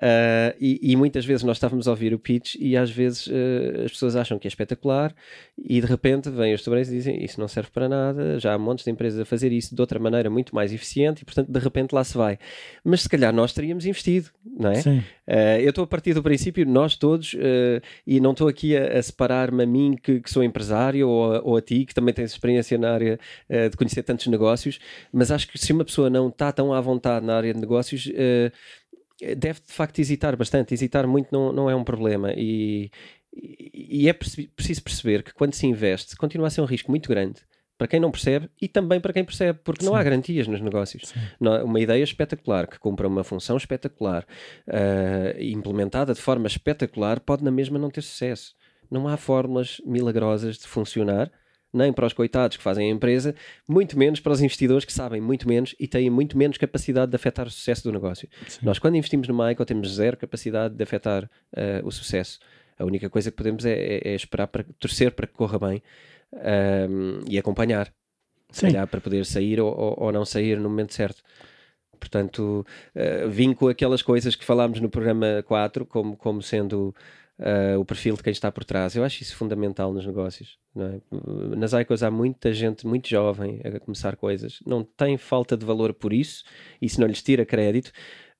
eh, 0.00 0.56
e, 0.60 0.80
e 0.82 0.96
muitas 0.96 1.24
vezes 1.24 1.44
nós 1.44 1.56
estávamos 1.56 1.86
a 1.86 1.92
ouvir 1.92 2.12
o 2.12 2.18
pitch 2.18 2.56
e 2.58 2.76
às 2.76 2.90
vezes 2.90 3.28
eh, 3.30 3.84
as 3.84 3.92
pessoas 3.92 4.16
acham 4.16 4.38
que 4.38 4.46
é 4.46 4.50
espetacular 4.50 5.14
e 5.56 5.80
de 5.80 5.86
repente 5.86 6.28
vêm 6.30 6.52
os 6.52 6.62
tubarões 6.62 6.88
e 6.88 6.92
dizem 6.92 7.24
isso 7.24 7.38
não 7.38 7.46
serve 7.46 7.70
para 7.70 7.88
nada, 7.88 8.40
já 8.40 8.54
há 8.54 8.58
montes 8.58 8.84
de 8.84 8.90
empresas 8.90 9.20
a 9.20 9.24
fazer 9.24 9.52
isso 9.52 9.74
de 9.74 9.80
outra 9.80 9.98
maneira 10.00 10.28
muito 10.28 10.52
mais 10.54 10.72
eficiente 10.72 11.22
e 11.22 11.24
portanto 11.24 11.50
de 11.50 11.60
repente 11.60 11.92
lá 11.92 12.02
se 12.02 12.16
vai. 12.16 12.38
Mas 12.82 13.02
se 13.02 13.08
calhar 13.08 13.32
nós 13.32 13.52
teríamos 13.52 13.86
investido, 13.86 14.30
não 14.44 14.70
é? 14.70 14.74
Sim. 14.76 15.02
Eu 15.62 15.70
estou 15.70 15.84
a 15.84 15.86
partir 15.86 16.12
do 16.12 16.22
princípio, 16.22 16.66
nós 16.66 16.96
todos, 16.96 17.34
e 18.06 18.20
não 18.20 18.32
estou 18.32 18.43
aqui 18.48 18.76
a, 18.76 18.98
a 18.98 19.02
separar-me 19.02 19.62
a 19.62 19.66
mim 19.66 19.96
que, 20.00 20.20
que 20.20 20.30
sou 20.30 20.42
empresário 20.42 21.08
ou 21.08 21.34
a, 21.34 21.40
ou 21.42 21.56
a 21.56 21.62
ti 21.62 21.84
que 21.84 21.94
também 21.94 22.14
tens 22.14 22.32
experiência 22.32 22.78
na 22.78 22.92
área 22.92 23.18
uh, 23.48 23.70
de 23.70 23.76
conhecer 23.76 24.02
tantos 24.02 24.26
negócios, 24.26 24.78
mas 25.12 25.30
acho 25.30 25.48
que 25.48 25.58
se 25.58 25.72
uma 25.72 25.84
pessoa 25.84 26.10
não 26.10 26.28
está 26.28 26.52
tão 26.52 26.72
à 26.72 26.80
vontade 26.80 27.24
na 27.26 27.36
área 27.36 27.52
de 27.52 27.60
negócios, 27.60 28.06
uh, 28.06 28.52
deve 29.36 29.60
de 29.60 29.72
facto 29.72 29.98
hesitar 29.98 30.36
bastante. 30.36 30.74
Hesitar 30.74 31.06
muito 31.06 31.28
não, 31.32 31.52
não 31.52 31.70
é 31.70 31.74
um 31.74 31.84
problema 31.84 32.32
e, 32.36 32.90
e 33.32 34.08
é 34.08 34.12
preciso 34.12 34.82
perceber 34.82 35.22
que 35.22 35.34
quando 35.34 35.54
se 35.54 35.66
investe, 35.66 36.16
continua 36.16 36.46
a 36.48 36.50
ser 36.50 36.60
um 36.60 36.66
risco 36.66 36.90
muito 36.90 37.08
grande. 37.08 37.40
Para 37.76 37.88
quem 37.88 37.98
não 37.98 38.10
percebe 38.10 38.48
e 38.62 38.68
também 38.68 39.00
para 39.00 39.12
quem 39.12 39.24
percebe, 39.24 39.58
porque 39.64 39.84
não 39.84 39.92
Sim. 39.94 39.98
há 39.98 40.02
garantias 40.02 40.46
nos 40.46 40.60
negócios. 40.60 41.12
Não- 41.40 41.64
Uma 41.64 41.80
ideia 41.80 42.02
espetacular 42.04 42.66
que 42.68 42.78
cumpra 42.78 43.08
uma 43.08 43.24
função 43.24 43.56
espetacular 43.56 44.24
e 45.38 45.52
implementada 45.52 46.14
de 46.14 46.20
forma 46.20 46.46
espetacular 46.46 47.20
pode 47.20 47.42
na 47.44 47.50
mesma 47.50 47.78
não 47.78 47.90
ter 47.90 48.02
sucesso. 48.02 48.54
Não 48.90 49.08
há 49.08 49.16
fórmulas 49.16 49.80
milagrosas 49.84 50.56
de 50.58 50.66
funcionar, 50.68 51.30
nem 51.72 51.92
para 51.92 52.06
os 52.06 52.12
coitados 52.12 52.56
que 52.56 52.62
fazem 52.62 52.88
a 52.88 52.94
empresa, 52.94 53.34
muito 53.68 53.98
menos 53.98 54.20
para 54.20 54.32
os 54.32 54.40
investidores 54.40 54.84
que 54.84 54.92
sabem 54.92 55.20
muito 55.20 55.48
menos 55.48 55.74
e 55.80 55.88
têm 55.88 56.08
muito 56.08 56.38
menos 56.38 56.56
capacidade 56.56 57.10
de 57.10 57.16
afetar 57.16 57.46
o 57.48 57.50
sucesso 57.50 57.82
do 57.82 57.90
negócio. 57.92 58.28
Sim. 58.46 58.60
Nós, 58.62 58.78
quando 58.78 58.96
investimos 58.96 59.26
numa 59.26 59.50
ICO, 59.50 59.64
temos 59.64 59.92
zero 59.96 60.16
capacidade 60.16 60.74
de 60.76 60.82
afetar 60.82 61.28
ah, 61.56 61.80
o 61.82 61.90
sucesso. 61.90 62.38
A 62.78 62.84
única 62.84 63.10
coisa 63.10 63.30
que 63.30 63.36
podemos 63.36 63.64
é, 63.64 63.72
é- 63.72 64.08
é 64.10 64.14
esperar 64.14 64.46
para 64.48 64.64
torcer 64.78 65.10
para 65.12 65.26
que 65.26 65.32
corra 65.32 65.58
bem 65.58 65.82
ah, 66.36 66.86
e 67.28 67.38
acompanhar 67.38 67.92
se 68.50 68.60
Sim. 68.60 68.66
calhar 68.68 68.86
para 68.86 69.00
poder 69.00 69.24
sair 69.26 69.60
ou, 69.60 69.68
ou- 69.76 69.96
ou 69.98 70.12
não 70.12 70.24
sair 70.24 70.58
no 70.60 70.68
momento 70.70 70.94
certo. 70.94 71.22
Portanto, 71.98 72.64
eh, 72.94 73.26
vim 73.28 73.54
com 73.54 73.68
aquelas 73.68 74.02
coisas 74.02 74.36
que 74.36 74.44
falámos 74.44 74.80
no 74.80 74.90
programa 74.90 75.42
4 75.46 75.86
como, 75.86 76.16
como 76.16 76.42
sendo 76.42 76.94
uh, 77.38 77.78
o 77.78 77.84
perfil 77.84 78.14
de 78.16 78.22
quem 78.22 78.30
está 78.32 78.50
por 78.52 78.64
trás. 78.64 78.94
Eu 78.94 79.04
acho 79.04 79.22
isso 79.22 79.36
fundamental 79.36 79.92
nos 79.92 80.06
negócios. 80.06 80.58
É? 80.76 81.00
Nas 81.56 81.72
ICOs 81.72 82.02
há 82.02 82.10
muita 82.10 82.52
gente 82.52 82.86
muito 82.86 83.08
jovem 83.08 83.60
a 83.64 83.80
começar 83.80 84.16
coisas, 84.16 84.58
não 84.66 84.84
tem 84.84 85.16
falta 85.16 85.56
de 85.56 85.64
valor 85.64 85.94
por 85.94 86.12
isso, 86.12 86.44
isso 86.80 87.00
não 87.00 87.06
lhes 87.06 87.22
tira 87.22 87.46
crédito, 87.46 87.90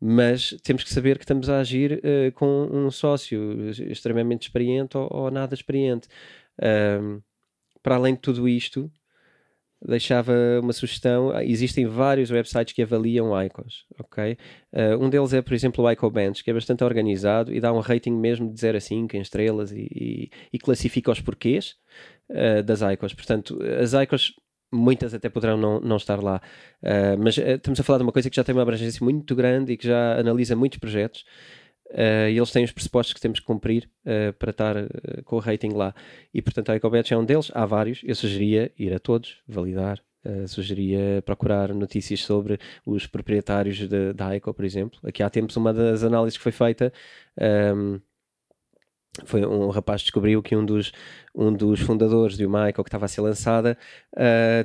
mas 0.01 0.51
temos 0.63 0.85
que 0.85 0.93
saber 0.93 1.17
que 1.17 1.25
estamos 1.25 1.49
a 1.49 1.61
agir 1.61 2.01
uh, 2.05 2.33
com 2.33 2.69
um 2.71 2.91
sócio 2.91 3.71
extremamente 3.91 4.43
experiente 4.43 4.97
ou, 4.97 5.09
ou 5.11 5.31
nada 5.31 5.55
experiente. 5.55 6.09
Uh, 6.59 7.23
para 7.85 7.97
além 7.97 8.15
de 8.15 8.21
tudo 8.21 8.49
isto, 8.49 8.91
deixava 9.87 10.33
uma 10.63 10.73
sugestão. 10.73 11.31
Ah, 11.31 11.45
existem 11.45 11.87
vários 11.87 12.31
websites 12.31 12.73
que 12.73 12.83
avaliam 12.83 13.31
ICOs, 13.45 13.85
ok? 14.01 14.39
Uh, 14.73 15.05
um 15.05 15.11
deles 15.11 15.35
é, 15.35 15.43
por 15.43 15.53
exemplo, 15.53 15.85
o 15.85 15.91
ICOBench, 15.91 16.43
que 16.43 16.51
é 16.51 16.55
bastante 16.55 16.83
organizado 16.83 17.53
e 17.53 17.61
dá 17.61 17.71
um 17.73 17.81
rating 17.81 18.13
mesmo 18.13 18.51
de 18.51 18.59
0 18.59 18.79
a 18.79 18.81
5 18.81 19.17
em 19.17 19.21
estrelas 19.21 19.71
e, 19.71 19.87
e, 19.95 20.31
e 20.51 20.59
classifica 20.59 21.13
os 21.13 21.21
porquês 21.21 21.75
uh, 22.31 22.63
das 22.63 22.81
ICOs. 22.81 23.13
Portanto, 23.13 23.59
as 23.79 23.93
ICOs 23.93 24.33
muitas 24.73 25.13
até 25.13 25.29
poderão 25.29 25.59
não, 25.59 25.79
não 25.81 25.97
estar 25.99 26.23
lá. 26.23 26.41
Uh, 26.83 27.23
mas 27.23 27.37
estamos 27.37 27.79
a 27.79 27.83
falar 27.83 27.99
de 27.99 28.05
uma 28.05 28.13
coisa 28.13 28.31
que 28.31 28.37
já 28.37 28.43
tem 28.43 28.55
uma 28.55 28.63
abrangência 28.63 29.05
muito 29.05 29.37
grande 29.37 29.75
e 29.75 29.77
que 29.77 29.87
já 29.87 30.19
analisa 30.19 30.57
muitos 30.57 30.79
projetos. 30.79 31.25
Uh, 31.95 32.29
e 32.29 32.37
eles 32.37 32.51
têm 32.51 32.65
os 32.65 32.73
pressupostos 32.73 33.15
que 33.15 33.21
temos 33.21 33.39
que 33.39 33.47
cumprir 33.47 33.89
uh, 34.05 34.33
para 34.33 34.51
estar 34.51 34.77
uh, 34.77 35.23
com 35.25 35.37
o 35.37 35.39
rating 35.39 35.71
lá. 35.71 35.95
E 36.33 36.43
portanto 36.43 36.71
a 36.71 36.77
EcoBet 36.77 37.15
é 37.15 37.17
um 37.17 37.25
deles, 37.25 37.53
há 37.55 37.65
vários. 37.65 38.01
Eu 38.03 38.17
sugeria 38.17 38.73
ir 38.77 38.93
a 38.93 38.99
todos, 38.99 39.39
validar. 39.47 40.03
sugeria 40.49 41.23
procurar 41.25 41.73
notícias 41.73 42.21
sobre 42.21 42.59
os 42.85 43.07
proprietários 43.07 43.89
da 44.15 44.35
Eco, 44.35 44.53
por 44.53 44.65
exemplo. 44.65 44.99
Aqui 45.05 45.23
há 45.23 45.31
tempos, 45.31 45.57
uma 45.57 45.73
das 45.73 46.03
análises 46.03 46.37
que 46.37 46.43
foi 46.43 46.53
feita 46.53 46.93
um, 47.77 48.01
foi 49.25 49.47
um 49.47 49.69
rapaz 49.69 50.03
descobriu 50.03 50.43
que 50.43 50.57
um 50.57 50.65
dos, 50.65 50.93
um 51.35 51.53
dos 51.53 51.81
fundadores 51.81 52.37
de 52.37 52.45
uma 52.45 52.69
Eco 52.69 52.83
que 52.83 52.89
estava 52.89 53.05
a 53.05 53.09
ser 53.09 53.21
lançada 53.21 53.79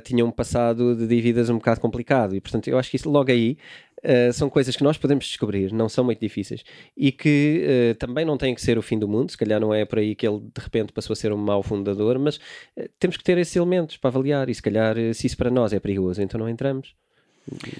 tinha 0.02 0.24
um 0.24 0.30
passado 0.30 0.96
de 0.96 1.06
dívidas 1.06 1.48
um 1.48 1.54
bocado 1.54 1.80
complicado. 1.80 2.34
E 2.34 2.40
portanto, 2.40 2.66
eu 2.66 2.76
acho 2.76 2.90
que 2.90 2.96
isso 2.96 3.08
logo 3.08 3.30
aí 3.30 3.56
Uh, 4.02 4.32
são 4.32 4.48
coisas 4.48 4.74
que 4.74 4.82
nós 4.82 4.96
podemos 4.96 5.26
descobrir, 5.26 5.70
não 5.74 5.86
são 5.86 6.02
muito 6.02 6.20
difíceis 6.20 6.64
e 6.96 7.12
que 7.12 7.92
uh, 7.92 7.94
também 7.96 8.24
não 8.24 8.38
tem 8.38 8.54
que 8.54 8.62
ser 8.62 8.78
o 8.78 8.82
fim 8.82 8.98
do 8.98 9.06
mundo. 9.06 9.30
Se 9.30 9.36
calhar 9.36 9.60
não 9.60 9.74
é 9.74 9.84
por 9.84 9.98
aí 9.98 10.14
que 10.14 10.26
ele 10.26 10.40
de 10.40 10.60
repente 10.62 10.90
passou 10.90 11.12
a 11.12 11.16
ser 11.16 11.32
um 11.32 11.36
mau 11.36 11.62
fundador, 11.62 12.18
mas 12.18 12.36
uh, 12.36 12.88
temos 12.98 13.18
que 13.18 13.22
ter 13.22 13.36
esses 13.36 13.54
elementos 13.54 13.98
para 13.98 14.08
avaliar. 14.08 14.48
E 14.48 14.54
se 14.54 14.62
calhar, 14.62 14.96
se 15.12 15.26
isso 15.26 15.36
para 15.36 15.50
nós 15.50 15.74
é 15.74 15.80
perigoso, 15.80 16.22
então 16.22 16.40
não 16.40 16.48
entramos. 16.48 16.94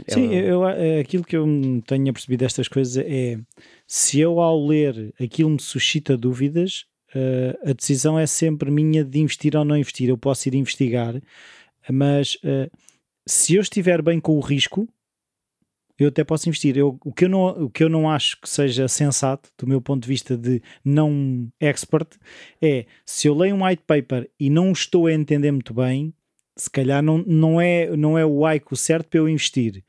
É 0.07 0.15
Sim, 0.15 0.35
eu, 0.35 0.65
aquilo 1.01 1.25
que 1.25 1.37
eu 1.37 1.47
tenho 1.87 2.13
percebido 2.13 2.41
destas 2.41 2.69
coisas 2.69 2.97
é 2.97 3.39
se 3.87 4.21
eu 4.21 4.41
ao 4.41 4.67
ler 4.67 5.15
aquilo 5.21 5.51
me 5.51 5.61
suscita 5.61 6.17
dúvidas, 6.17 6.87
a 7.65 7.73
decisão 7.73 8.19
é 8.19 8.27
sempre 8.27 8.71
minha 8.71 9.05
de 9.05 9.19
investir 9.19 9.57
ou 9.57 9.65
não 9.65 9.77
investir. 9.77 10.09
Eu 10.09 10.19
posso 10.19 10.49
ir 10.49 10.55
investigar, 10.55 11.21
mas 11.91 12.39
se 13.27 13.55
eu 13.55 13.63
estiver 13.63 14.03
bem 14.03 14.21
com 14.21 14.37
o 14.37 14.41
risco, 14.41 14.89
eu 15.99 16.09
até 16.09 16.25
posso 16.25 16.49
investir. 16.49 16.77
Eu, 16.77 16.99
o, 17.05 17.13
que 17.13 17.27
eu 17.27 17.29
não, 17.29 17.65
o 17.65 17.71
que 17.71 17.85
eu 17.85 17.89
não 17.89 18.11
acho 18.11 18.41
que 18.41 18.49
seja 18.49 18.89
sensato, 18.89 19.51
do 19.59 19.67
meu 19.67 19.81
ponto 19.83 20.03
de 20.03 20.09
vista 20.09 20.37
de 20.37 20.63
não 20.85 21.49
expert, 21.61 22.09
é 22.61 22.87
se 23.05 23.29
eu 23.29 23.35
leio 23.35 23.55
um 23.55 23.65
white 23.65 23.83
paper 23.87 24.29
e 24.39 24.49
não 24.49 24.73
estou 24.73 25.07
a 25.07 25.13
entender 25.13 25.51
muito 25.53 25.75
bem, 25.75 26.15
se 26.61 26.71
calhar 26.71 27.03
não, 27.03 27.19
não, 27.27 27.61
é, 27.61 27.95
não 27.97 28.19
é 28.19 28.25
o 28.25 28.49
ICO 28.53 28.77
certo 28.77 29.09
para 29.09 29.19
eu 29.19 29.29
investir. 29.29 29.83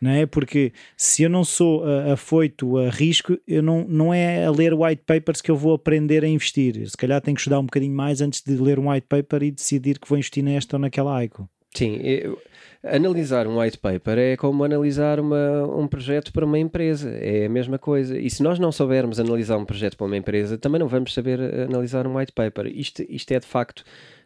Não 0.00 0.10
é? 0.10 0.26
Porque 0.26 0.72
se 0.96 1.22
eu 1.22 1.30
não 1.30 1.44
sou 1.44 1.82
afoito 2.12 2.76
a 2.76 2.90
risco, 2.90 3.38
eu 3.48 3.62
não, 3.62 3.86
não 3.88 4.12
é 4.12 4.44
a 4.44 4.50
ler 4.50 4.74
white 4.74 5.02
papers 5.06 5.40
que 5.40 5.50
eu 5.50 5.56
vou 5.56 5.72
aprender 5.74 6.22
a 6.22 6.28
investir. 6.28 6.88
Se 6.88 6.96
calhar 6.96 7.20
tenho 7.22 7.34
que 7.34 7.40
estudar 7.40 7.58
um 7.58 7.64
bocadinho 7.64 7.94
mais 7.94 8.20
antes 8.20 8.42
de 8.42 8.54
ler 8.56 8.78
um 8.78 8.90
white 8.90 9.06
paper 9.08 9.42
e 9.42 9.50
decidir 9.50 9.98
que 9.98 10.08
vou 10.08 10.18
investir 10.18 10.44
nesta 10.44 10.76
ou 10.76 10.80
naquela 10.80 11.24
ICO. 11.24 11.48
Sim, 11.74 11.96
eu, 12.02 12.38
analisar 12.84 13.46
um 13.46 13.58
white 13.58 13.78
paper 13.78 14.18
é 14.18 14.36
como 14.36 14.62
analisar 14.62 15.18
uma, 15.18 15.64
um 15.76 15.88
projeto 15.88 16.32
para 16.32 16.44
uma 16.44 16.58
empresa, 16.58 17.10
é 17.10 17.46
a 17.46 17.48
mesma 17.48 17.78
coisa. 17.78 18.18
E 18.18 18.30
se 18.30 18.42
nós 18.42 18.58
não 18.58 18.70
soubermos 18.70 19.18
analisar 19.18 19.56
um 19.56 19.64
projeto 19.64 19.96
para 19.96 20.06
uma 20.06 20.16
empresa, 20.16 20.58
também 20.58 20.78
não 20.78 20.86
vamos 20.86 21.12
saber 21.12 21.40
analisar 21.68 22.06
um 22.06 22.16
white 22.16 22.32
paper. 22.32 22.66
Isto, 22.66 23.04
isto 23.08 23.32
é 23.32 23.40
de 23.40 23.46
facto. 23.46 23.84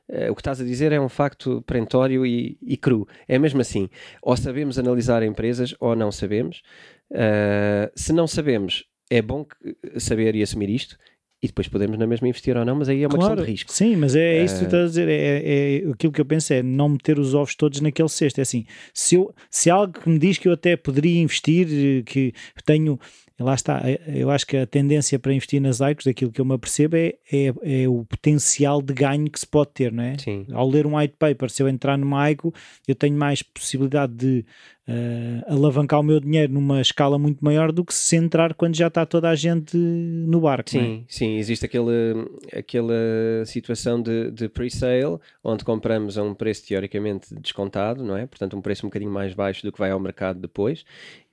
Uh, 0.08 0.30
o 0.30 0.34
que 0.34 0.40
estás 0.40 0.60
a 0.60 0.64
dizer 0.64 0.90
é 0.92 1.00
um 1.00 1.08
facto 1.08 1.62
perentório 1.62 2.24
e, 2.24 2.58
e, 2.62 2.76
cru. 2.76 3.06
É 3.26 3.38
mesmo 3.38 3.60
assim. 3.60 3.88
Ou 4.22 4.36
sabemos 4.36 4.78
analisar 4.78 5.22
empresas 5.22 5.74
ou 5.78 5.94
não 5.94 6.10
sabemos. 6.10 6.62
Uh, 7.10 7.90
se 7.94 8.12
não 8.12 8.26
sabemos, 8.26 8.84
é 9.10 9.20
bom 9.20 9.46
saber 9.98 10.34
e 10.34 10.42
assumir 10.42 10.70
isto 10.70 10.96
e 11.42 11.46
depois 11.46 11.68
podemos 11.68 11.96
na 11.98 12.06
mesma 12.06 12.26
investir 12.26 12.56
ou 12.56 12.64
não, 12.64 12.74
mas 12.74 12.88
aí 12.88 13.02
é 13.02 13.06
uma 13.06 13.16
claro, 13.16 13.36
questão 13.36 13.44
de 13.44 13.50
risco. 13.50 13.72
Sim, 13.72 13.96
mas 13.96 14.16
é, 14.16 14.38
é 14.38 14.44
isso 14.44 14.54
que 14.54 14.60
tu 14.60 14.64
estás 14.66 14.84
a 14.84 14.86
dizer. 14.86 15.08
É, 15.08 15.14
é, 15.14 15.76
é, 15.76 15.90
aquilo 15.90 16.12
que 16.12 16.20
eu 16.20 16.24
penso 16.24 16.52
é 16.52 16.62
não 16.62 16.88
meter 16.88 17.18
os 17.18 17.32
ovos 17.32 17.54
todos 17.54 17.80
naquele 17.80 18.08
cesto. 18.08 18.40
É 18.40 18.42
assim, 18.42 18.66
se, 18.92 19.14
eu, 19.14 19.32
se 19.48 19.70
algo 19.70 19.92
que 19.92 20.08
me 20.08 20.18
diz 20.18 20.36
que 20.36 20.48
eu 20.48 20.52
até 20.52 20.76
poderia 20.76 21.20
investir, 21.20 22.02
que 22.04 22.32
tenho 22.64 22.98
lá 23.40 23.54
está, 23.54 23.80
é, 23.84 24.00
eu 24.06 24.30
acho 24.30 24.46
que 24.46 24.56
a 24.56 24.66
tendência 24.66 25.18
para 25.18 25.32
investir 25.32 25.60
nas 25.60 25.80
ICOs, 25.80 26.04
daquilo 26.04 26.32
que 26.32 26.40
eu 26.40 26.44
me 26.44 26.54
apercebo, 26.54 26.96
é, 26.96 27.14
é, 27.32 27.54
é, 27.62 27.88
o 27.88 28.04
potencial 28.04 28.82
de 28.82 28.92
ganho 28.92 29.30
que 29.30 29.38
se 29.38 29.46
pode 29.46 29.70
ter, 29.72 29.92
não 29.92 30.02
é? 30.02 30.18
Sim. 30.18 30.46
Ao 30.52 30.68
ler 30.68 30.86
um 30.86 30.96
white 30.96 31.14
paper, 31.18 31.48
se 31.50 31.62
eu 31.62 31.68
entrar 31.68 31.96
numa 31.96 32.30
ICO, 32.30 32.52
eu 32.86 32.94
tenho 32.94 33.16
mais 33.16 33.42
possibilidade 33.42 34.12
de 34.14 34.44
uh, 34.88 35.54
alavancar 35.54 36.00
o 36.00 36.02
meu 36.02 36.18
dinheiro 36.18 36.52
numa 36.52 36.80
escala 36.80 37.18
muito 37.18 37.44
maior 37.44 37.70
do 37.70 37.84
que 37.84 37.94
se 37.94 38.16
entrar 38.16 38.54
quando 38.54 38.74
já 38.74 38.88
está 38.88 39.04
toda 39.06 39.28
a 39.28 39.34
gente 39.34 39.76
no 39.76 40.40
barco. 40.40 40.70
É? 40.70 40.72
Sim, 40.72 41.04
é? 41.06 41.12
sim, 41.12 41.36
existe 41.36 41.64
aquele, 41.66 42.26
aquela 42.52 42.94
situação 43.44 44.02
de, 44.02 44.30
de 44.30 44.48
pre-sale, 44.48 45.18
onde 45.44 45.64
compramos 45.64 46.18
a 46.18 46.22
um 46.22 46.34
preço 46.34 46.66
teoricamente 46.66 47.34
descontado, 47.34 48.02
não 48.02 48.16
é? 48.16 48.26
Portanto, 48.26 48.56
um 48.56 48.60
preço 48.60 48.86
um 48.86 48.88
bocadinho 48.88 49.12
mais 49.12 49.34
baixo 49.34 49.62
do 49.62 49.70
que 49.70 49.78
vai 49.78 49.90
ao 49.90 50.00
mercado 50.00 50.40
depois, 50.40 50.84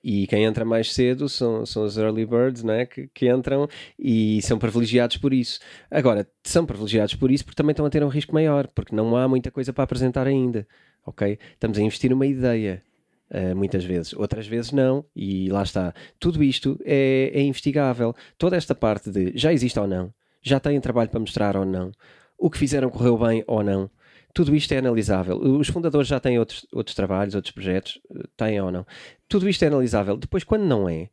e 0.07 0.27
quem 0.27 0.43
entra 0.43 0.63
mais 0.63 0.93
cedo 0.93 1.27
são, 1.27 1.65
são 1.65 1.83
os 1.83 1.97
early 1.97 2.27
birds 2.27 2.63
né, 2.63 2.85
que, 2.85 3.07
que 3.07 3.27
entram 3.27 3.67
e 3.97 4.39
são 4.43 4.59
privilegiados 4.59 5.17
por 5.17 5.33
isso. 5.33 5.59
Agora, 5.89 6.27
são 6.43 6.63
privilegiados 6.63 7.15
por 7.15 7.31
isso 7.31 7.43
porque 7.43 7.55
também 7.55 7.71
estão 7.71 7.87
a 7.87 7.89
ter 7.89 8.03
um 8.03 8.07
risco 8.07 8.31
maior, 8.31 8.67
porque 8.67 8.95
não 8.95 9.17
há 9.17 9.27
muita 9.27 9.49
coisa 9.49 9.73
para 9.73 9.83
apresentar 9.83 10.27
ainda. 10.27 10.67
Ok? 11.07 11.39
Estamos 11.53 11.79
a 11.79 11.81
investir 11.81 12.11
numa 12.11 12.27
ideia. 12.27 12.83
Uh, 13.31 13.55
muitas 13.55 13.83
vezes, 13.83 14.13
outras 14.13 14.45
vezes 14.45 14.71
não, 14.71 15.03
e 15.15 15.49
lá 15.49 15.63
está. 15.63 15.91
Tudo 16.19 16.43
isto 16.43 16.79
é, 16.85 17.31
é 17.33 17.41
investigável. 17.41 18.15
Toda 18.37 18.55
esta 18.55 18.75
parte 18.75 19.09
de 19.09 19.31
já 19.33 19.51
existe 19.51 19.79
ou 19.79 19.87
não, 19.87 20.13
já 20.43 20.59
têm 20.59 20.79
trabalho 20.79 21.09
para 21.09 21.19
mostrar 21.19 21.57
ou 21.57 21.65
não, 21.65 21.91
o 22.37 22.51
que 22.51 22.59
fizeram 22.59 22.91
correu 22.91 23.17
bem 23.17 23.43
ou 23.47 23.63
não, 23.63 23.89
tudo 24.35 24.53
isto 24.53 24.73
é 24.73 24.79
analisável. 24.79 25.37
Os 25.37 25.69
fundadores 25.69 26.09
já 26.09 26.19
têm 26.19 26.37
outros, 26.37 26.67
outros 26.73 26.93
trabalhos, 26.93 27.35
outros 27.35 27.53
projetos, 27.53 28.01
têm 28.35 28.59
ou 28.59 28.69
não. 28.69 28.85
Tudo 29.29 29.47
isto 29.47 29.63
é 29.63 29.67
analisável. 29.67 30.17
Depois, 30.17 30.43
quando 30.43 30.65
não 30.65 30.89
é, 30.89 31.09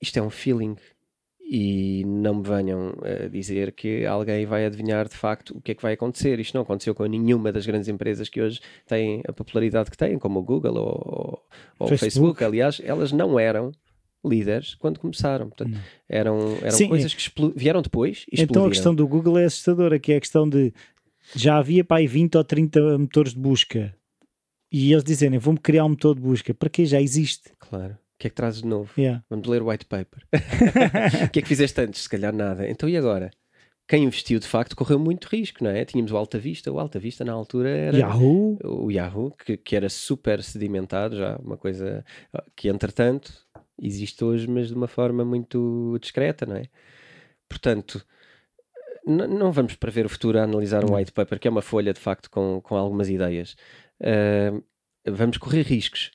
isto 0.00 0.18
é 0.18 0.22
um 0.22 0.28
feeling. 0.28 0.76
E 1.46 2.04
não 2.06 2.36
me 2.36 2.42
venham 2.42 2.94
a 3.02 3.28
dizer 3.28 3.72
que 3.72 4.04
alguém 4.04 4.44
vai 4.44 4.66
adivinhar 4.66 5.08
de 5.08 5.14
facto 5.14 5.56
o 5.56 5.60
que 5.60 5.72
é 5.72 5.74
que 5.74 5.82
vai 5.82 5.94
acontecer. 5.94 6.38
Isto 6.38 6.54
não 6.54 6.62
aconteceu 6.62 6.94
com 6.94 7.06
nenhuma 7.06 7.50
das 7.50 7.64
grandes 7.64 7.88
empresas 7.88 8.28
que 8.28 8.42
hoje 8.42 8.60
têm 8.86 9.22
a 9.26 9.32
popularidade 9.32 9.90
que 9.90 9.96
têm, 9.96 10.18
como 10.18 10.40
o 10.40 10.42
Google 10.42 10.76
ou, 10.76 11.42
ou 11.78 11.86
o 11.86 11.96
Facebook. 11.96 12.44
Aliás, 12.44 12.80
elas 12.84 13.10
não 13.10 13.40
eram 13.40 13.72
líderes 14.22 14.74
quando 14.74 14.98
começaram. 14.98 15.48
Portanto, 15.48 15.74
hum. 15.74 15.80
eram, 16.08 16.56
eram 16.60 16.70
Sim, 16.70 16.88
coisas 16.88 17.14
que 17.14 17.52
vieram 17.56 17.80
depois 17.82 18.26
e 18.30 18.42
Então 18.42 18.66
a 18.66 18.68
questão 18.68 18.94
do 18.94 19.06
Google 19.06 19.38
é 19.38 19.44
assustadora, 19.44 19.98
que 19.98 20.12
é 20.12 20.16
a 20.16 20.20
questão 20.20 20.48
de 20.48 20.72
já 21.34 21.58
havia 21.58 21.84
para 21.84 21.98
aí 21.98 22.06
20 22.06 22.36
ou 22.36 22.44
30 22.44 22.98
motores 22.98 23.32
de 23.32 23.38
busca. 23.38 23.94
E 24.70 24.92
eles 24.92 25.04
dizerem, 25.04 25.38
vamos 25.38 25.60
criar 25.62 25.84
um 25.84 25.90
motor 25.90 26.14
de 26.14 26.20
busca. 26.20 26.52
Para 26.52 26.68
que 26.68 26.84
já 26.84 27.00
existe? 27.00 27.52
Claro. 27.58 27.92
O 27.92 28.18
que 28.18 28.26
é 28.26 28.30
que 28.30 28.36
trazes 28.36 28.62
de 28.62 28.68
novo? 28.68 28.90
Yeah. 28.98 29.24
Vamos 29.28 29.46
ler 29.46 29.62
o 29.62 29.68
white 29.68 29.86
paper. 29.86 30.22
o 31.26 31.30
que 31.30 31.38
é 31.38 31.42
que 31.42 31.48
fizeste 31.48 31.80
antes? 31.80 32.02
Se 32.02 32.08
calhar 32.08 32.34
nada. 32.34 32.68
Então 32.68 32.88
e 32.88 32.96
agora? 32.96 33.30
Quem 33.86 34.04
investiu 34.04 34.38
de 34.38 34.46
facto 34.46 34.74
correu 34.74 34.98
muito 34.98 35.26
risco, 35.26 35.62
não 35.62 35.70
é? 35.70 35.84
Tínhamos 35.84 36.10
o 36.10 36.16
Alta 36.16 36.38
Vista, 36.38 36.72
o 36.72 36.78
Alta 36.78 36.98
Vista 36.98 37.22
na 37.22 37.32
altura 37.32 37.68
era 37.68 37.98
Yahoo, 37.98 38.58
o 38.64 38.90
Yahoo, 38.90 39.30
que, 39.32 39.58
que 39.58 39.76
era 39.76 39.90
super 39.90 40.42
sedimentado 40.42 41.16
já, 41.18 41.36
uma 41.36 41.58
coisa 41.58 42.02
que 42.56 42.68
entretanto 42.68 43.30
existe 43.80 44.24
hoje, 44.24 44.48
mas 44.48 44.68
de 44.68 44.74
uma 44.74 44.88
forma 44.88 45.22
muito 45.22 45.98
discreta, 46.00 46.46
não 46.46 46.56
é? 46.56 46.64
Portanto, 47.46 48.04
não 49.06 49.52
vamos 49.52 49.74
prever 49.74 50.06
o 50.06 50.08
futuro 50.08 50.38
a 50.38 50.44
analisar 50.44 50.84
um 50.84 50.96
white 50.96 51.12
paper, 51.12 51.38
que 51.38 51.48
é 51.48 51.50
uma 51.50 51.62
folha 51.62 51.92
de 51.92 52.00
facto 52.00 52.30
com, 52.30 52.60
com 52.62 52.76
algumas 52.76 53.08
ideias. 53.08 53.56
Uh, 54.00 54.62
vamos 55.06 55.38
correr 55.38 55.62
riscos 55.62 56.10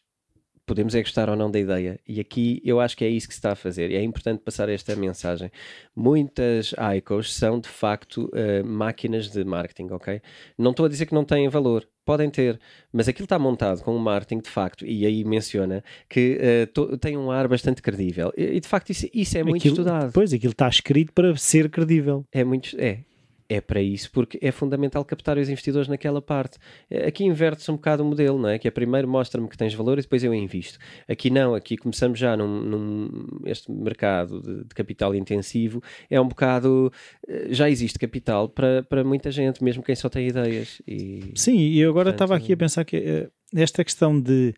podemos 0.70 0.94
é 0.94 1.02
gostar 1.02 1.32
ou 1.32 1.36
não 1.36 1.50
da 1.50 1.60
ideia. 1.60 2.00
E 2.08 2.20
aqui 2.20 2.62
eu 2.64 2.80
acho 2.80 2.96
que 2.96 3.04
é 3.04 3.10
isso 3.10 3.28
que 3.28 3.34
se 3.34 3.40
está 3.40 3.54
a 3.54 3.56
fazer. 3.56 3.90
E 3.90 3.96
é 3.96 4.04
importante 4.04 4.42
passar 4.42 4.70
esta 4.70 4.96
mensagem. 4.96 5.52
Muitas 5.96 6.76
ICOs 6.96 7.34
são 7.34 7.60
de 7.60 7.68
facto 7.68 8.26
uh, 8.26 8.64
máquinas 8.64 9.32
de 9.32 9.44
marketing, 9.44 9.88
ok? 9.92 10.22
Não 10.56 10.70
estou 10.70 10.86
a 10.86 10.90
dizer 10.90 11.08
que 11.08 11.14
não 11.14 11.26
têm 11.26 11.50
valor. 11.50 11.88
Podem 12.06 12.30
ter, 12.30 12.60
mas 12.94 13.08
aquilo 13.08 13.26
está 13.26 13.40
montado 13.40 13.84
com 13.84 13.96
um 13.96 14.00
marketing 14.00 14.42
de 14.42 14.50
facto, 14.50 14.84
e 14.84 15.06
aí 15.06 15.24
menciona 15.24 15.84
que 16.08 16.40
uh, 16.40 16.68
to, 16.68 16.98
tem 16.98 17.18
um 17.18 17.30
ar 17.30 17.48
bastante 17.48 17.82
credível. 17.82 18.32
E, 18.36 18.60
de 18.60 18.68
facto 18.68 18.92
isso, 18.92 19.08
isso 19.14 19.38
é 19.38 19.44
muito 19.44 19.58
aquilo, 19.58 19.74
estudado. 19.74 20.12
Pois, 20.12 20.34
aquilo 20.34 20.52
está 20.52 20.68
escrito 20.68 21.14
para 21.14 21.36
ser 21.36 21.70
credível. 21.70 22.26
É 22.32 22.44
muito, 22.44 22.76
é, 22.80 23.04
é 23.50 23.60
para 23.60 23.82
isso, 23.82 24.12
porque 24.12 24.38
é 24.42 24.52
fundamental 24.52 25.04
captar 25.04 25.38
os 25.40 25.50
investidores 25.50 25.88
naquela 25.88 26.22
parte. 26.22 26.60
Aqui 27.08 27.26
inverte-se 27.26 27.70
um 27.72 27.76
bocado 27.76 28.04
o 28.04 28.06
modelo, 28.06 28.38
não 28.38 28.48
é? 28.48 28.60
Que 28.60 28.68
é 28.68 28.72
primeiro 28.72 29.08
mostra-me 29.08 29.50
que 29.50 29.58
tens 29.58 29.74
valor 29.74 29.98
e 29.98 30.04
depois 30.04 30.24
eu 30.24 30.34
invisto. 30.34 30.78
Aqui 31.08 31.32
não, 31.32 31.56
aqui 31.56 31.76
começamos 31.76 32.20
já 32.20 32.38
num, 32.38 32.62
num 32.62 33.28
este 33.46 33.72
mercado 33.72 34.40
de, 34.40 34.66
de, 34.66 34.76
capital 34.76 35.16
intensivo, 35.16 35.82
é 36.10 36.22
um 36.22 36.28
bocado, 36.28 36.94
eh, 37.28 37.48
já 37.50 37.68
existe 37.68 37.98
capital 37.98 38.48
para, 38.48 38.84
para 38.84 39.04
muita 39.04 39.32
gente, 39.32 39.64
mesmo 39.64 39.82
quem 39.82 39.96
só 39.96 40.08
tem 40.10 40.28
ideias. 40.28 40.80
E, 40.88 41.32
Sim, 41.34 41.58
e 41.58 41.80
eu 41.80 41.90
agora 41.90 42.12
estava 42.12 42.36
aqui 42.36 42.54
a 42.54 42.58
pensar 42.58 42.86
que 42.86 42.98
uh, 42.98 43.32
esta 43.56 43.84
questão 43.84 44.22
de 44.22 44.54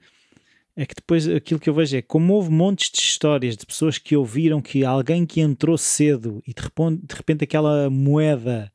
é 0.75 0.85
que 0.85 0.95
depois 0.95 1.27
aquilo 1.27 1.59
que 1.59 1.69
eu 1.69 1.73
vejo 1.73 1.95
é 1.95 2.01
como 2.01 2.33
houve 2.33 2.49
montes 2.49 2.89
de 2.91 2.99
histórias 2.99 3.57
de 3.57 3.65
pessoas 3.65 3.97
que 3.97 4.15
ouviram 4.15 4.61
que 4.61 4.85
alguém 4.85 5.25
que 5.25 5.41
entrou 5.41 5.77
cedo 5.77 6.41
e 6.47 6.53
de 6.53 6.61
repente, 6.61 7.05
de 7.05 7.15
repente 7.15 7.43
aquela 7.43 7.89
moeda 7.89 8.71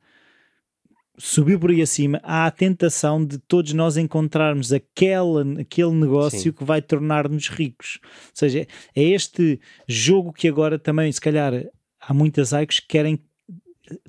subiu 1.17 1.59
por 1.59 1.71
aí 1.71 1.81
acima, 1.81 2.19
há 2.23 2.45
a 2.45 2.51
tentação 2.51 3.23
de 3.23 3.37
todos 3.39 3.73
nós 3.73 3.97
encontrarmos 3.97 4.71
aquela, 4.71 5.43
aquele 5.59 5.91
negócio 5.91 6.39
Sim. 6.39 6.51
que 6.51 6.63
vai 6.63 6.81
tornar-nos 6.81 7.49
ricos. 7.49 7.99
Ou 8.03 8.31
seja, 8.33 8.67
é 8.95 9.03
este 9.03 9.59
jogo 9.87 10.31
que 10.31 10.47
agora 10.47 10.77
também, 10.77 11.11
se 11.11 11.21
calhar, 11.21 11.53
há 11.99 12.13
muitas 12.13 12.51
ICOs 12.51 12.79
que 12.79 12.87
querem, 12.87 13.19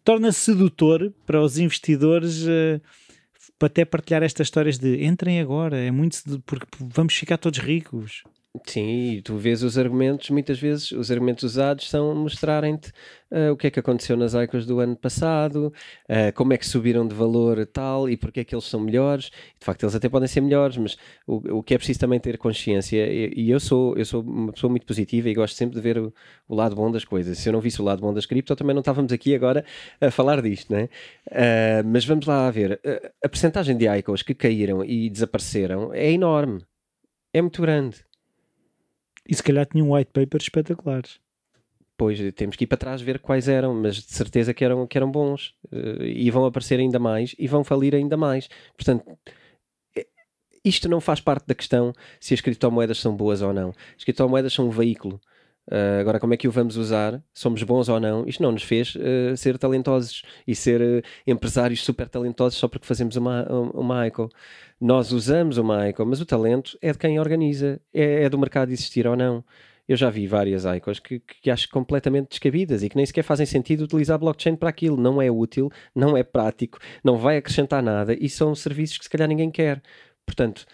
torna-se 0.05 0.41
sedutor 0.41 1.13
para 1.27 1.41
os 1.41 1.59
investidores. 1.59 2.43
Uh, 2.43 2.81
para 3.59 3.67
até 3.67 3.85
partilhar 3.85 4.23
estas 4.23 4.47
histórias 4.47 4.79
de 4.79 5.05
entrem 5.05 5.41
agora, 5.41 5.77
é 5.77 5.91
muito 5.91 6.17
porque 6.47 6.67
vamos 6.81 7.15
ficar 7.15 7.37
todos 7.39 7.59
ricos. 7.59 8.23
Sim, 8.67 9.13
e 9.13 9.23
tu 9.23 9.37
vês 9.37 9.63
os 9.63 9.77
argumentos, 9.77 10.31
muitas 10.31 10.59
vezes 10.59 10.91
os 10.93 11.11
argumentos 11.11 11.45
usados 11.45 11.89
são 11.89 12.15
mostrarem-te 12.15 12.91
uh, 13.31 13.53
o 13.53 13.57
que 13.57 13.67
é 13.67 13.71
que 13.71 13.79
aconteceu 13.79 14.17
nas 14.17 14.33
ICOs 14.33 14.65
do 14.67 14.81
ano 14.81 14.97
passado, 14.97 15.73
uh, 16.09 16.33
como 16.35 16.55
é 16.55 16.59
que 16.59 16.67
subiram 16.67 17.07
de 17.07 17.15
valor 17.15 17.65
tal 17.67 18.09
e 18.09 18.17
porque 18.17 18.41
é 18.41 18.45
que 18.45 18.55
eles 18.55 18.65
são 18.65 18.81
melhores. 18.81 19.27
De 19.59 19.65
facto, 19.65 19.83
eles 19.85 19.95
até 19.95 20.09
podem 20.09 20.27
ser 20.27 20.41
melhores, 20.41 20.77
mas 20.79 20.97
o, 21.27 21.59
o 21.59 21.63
que 21.63 21.75
é 21.75 21.79
preciso 21.79 22.01
também 22.01 22.19
ter 22.19 22.39
consciência, 22.39 23.07
e, 23.07 23.33
e, 23.37 23.51
eu, 23.51 23.61
sou, 23.61 23.97
eu 23.97 24.05
sou 24.05 24.23
uma 24.23 24.53
pessoa 24.53 24.71
muito 24.71 24.87
positiva 24.87 25.29
e 25.29 25.35
gosto 25.35 25.55
sempre 25.55 25.77
de 25.77 25.83
ver 25.83 25.99
o, 25.99 26.13
o, 26.49 26.55
lado 26.55 26.75
bom 26.75 26.91
das 26.91 27.05
coisas. 27.05 27.39
Se 27.39 27.49
eu 27.49 27.53
não 27.53 27.61
visse 27.61 27.81
o 27.83 27.85
lado 27.85 28.01
bom 28.01 28.15
das 28.15 28.27
cripto, 28.27 28.57
também 28.57 28.75
não 28.75 28.81
estávamos 28.81 29.13
aqui 29.13 29.35
agora 29.35 29.65
a 30.01 30.11
falar 30.11 30.41
disto, 30.43 30.73
né? 30.73 30.89
Uh, 31.29 31.87
mas 31.87 32.05
vamos 32.05 32.27
lá 32.27 32.51
ver. 32.51 32.81
a 33.23 33.29
percentagem 33.29 33.77
de 33.77 33.87
ICOs 33.87 34.23
que 34.23 34.35
caíram 34.35 34.85
e 34.85 35.11
desapareceram 35.11 35.93
é 35.93 36.11
enorme. 36.11 36.65
É 37.33 37.43
muito 37.43 37.61
grande. 37.63 38.08
E 39.29 39.35
se 39.35 39.43
calhar 39.43 39.67
tinha 39.67 39.85
um 39.85 39.95
white 39.95 40.11
paper 40.13 40.41
espetaculares. 40.41 41.21
Pois, 41.99 42.19
temos 42.35 42.55
que 42.55 42.65
ir 42.65 42.67
para 42.69 42.79
trás 42.79 43.03
ver 43.03 43.19
quais 43.19 43.49
eram, 43.49 43.75
mas 43.75 43.97
de 43.97 44.15
certeza 44.15 44.55
que 44.55 44.65
eram, 44.65 44.87
que 44.87 44.97
eram 44.97 45.11
bons. 45.11 45.55
Uh, 45.71 46.05
e 46.05 46.31
vão 46.31 46.47
aparecer 46.47 46.79
ainda 46.79 46.99
mais 46.99 47.35
e 47.39 47.49
vão 47.49 47.65
falir 47.65 47.95
ainda 47.95 48.17
mais. 48.17 48.49
Portanto, 48.77 49.05
é, 49.97 50.07
isto 50.65 50.89
não 50.89 51.01
faz 51.01 51.21
parte 51.21 51.47
da 51.47 51.57
questão 51.57 51.93
se 52.21 52.33
as 52.33 52.41
criptomoedas 52.41 52.99
são 53.01 53.17
boas 53.17 53.43
ou 53.43 53.53
não. 53.53 53.75
As 53.97 54.05
criptomoedas 54.05 54.53
são 54.53 54.69
um 54.69 54.71
veículo. 54.71 55.21
Uh, 55.71 56.01
agora, 56.01 56.19
como 56.19 56.33
é 56.33 56.37
que 56.37 56.49
o 56.49 56.51
vamos 56.51 56.77
usar? 56.79 57.23
Somos 57.35 57.63
bons 57.63 57.91
ou 57.91 58.01
não? 58.01 58.27
Isto 58.27 58.43
não 58.43 58.53
nos 58.53 58.63
fez 58.63 58.95
uh, 58.95 59.37
ser 59.37 59.59
talentosos 59.59 60.23
e 60.47 60.55
ser 60.55 60.81
uh, 60.81 61.03
empresários 61.27 61.85
super 61.85 62.09
talentosos 62.09 62.59
só 62.59 62.67
porque 62.67 62.87
fazemos 62.87 63.17
uma, 63.17 63.47
uma 63.75 64.07
ICO. 64.07 64.31
Nós 64.81 65.13
usamos 65.13 65.59
uma 65.59 65.89
ICO, 65.91 66.07
mas 66.07 66.21
o 66.23 66.27
talento 66.27 66.79
é 66.81 66.91
de 66.91 66.99
quem 66.99 67.21
organiza, 67.21 67.79
é, 67.93 68.25
é 68.25 68.29
do 68.31 68.39
mercado 68.39 68.71
existir 68.71 69.07
ou 69.07 69.15
não. 69.15 69.45
Eu 69.87 69.97
já 69.97 70.09
vi 70.11 70.27
várias 70.27 70.65
ICOs 70.65 71.01
que, 71.01 71.21
que 71.21 71.51
acho 71.51 71.69
completamente 71.71 72.29
descabidas 72.29 72.83
e 72.83 72.89
que 72.89 72.97
nem 72.97 73.07
sequer 73.07 73.23
fazem 73.23 73.47
sentido 73.47 73.85
utilizar 73.85 74.19
blockchain 74.19 74.57
para 74.57 74.69
aquilo. 74.71 74.97
Não 74.99 75.21
é 75.21 75.31
útil, 75.31 75.71
não 75.95 76.17
é 76.17 76.23
prático, 76.23 76.79
não 77.05 77.17
vai 77.19 77.39
acrescentar 77.39 77.83
nada 77.83 78.17
e 78.19 78.29
são 78.29 78.55
serviços 78.55 78.99
que 78.99 79.05
se 79.05 79.11
calhar 79.11 79.29
ninguém 79.29 79.51
quer. 79.51 79.83
Portanto, 80.27 80.67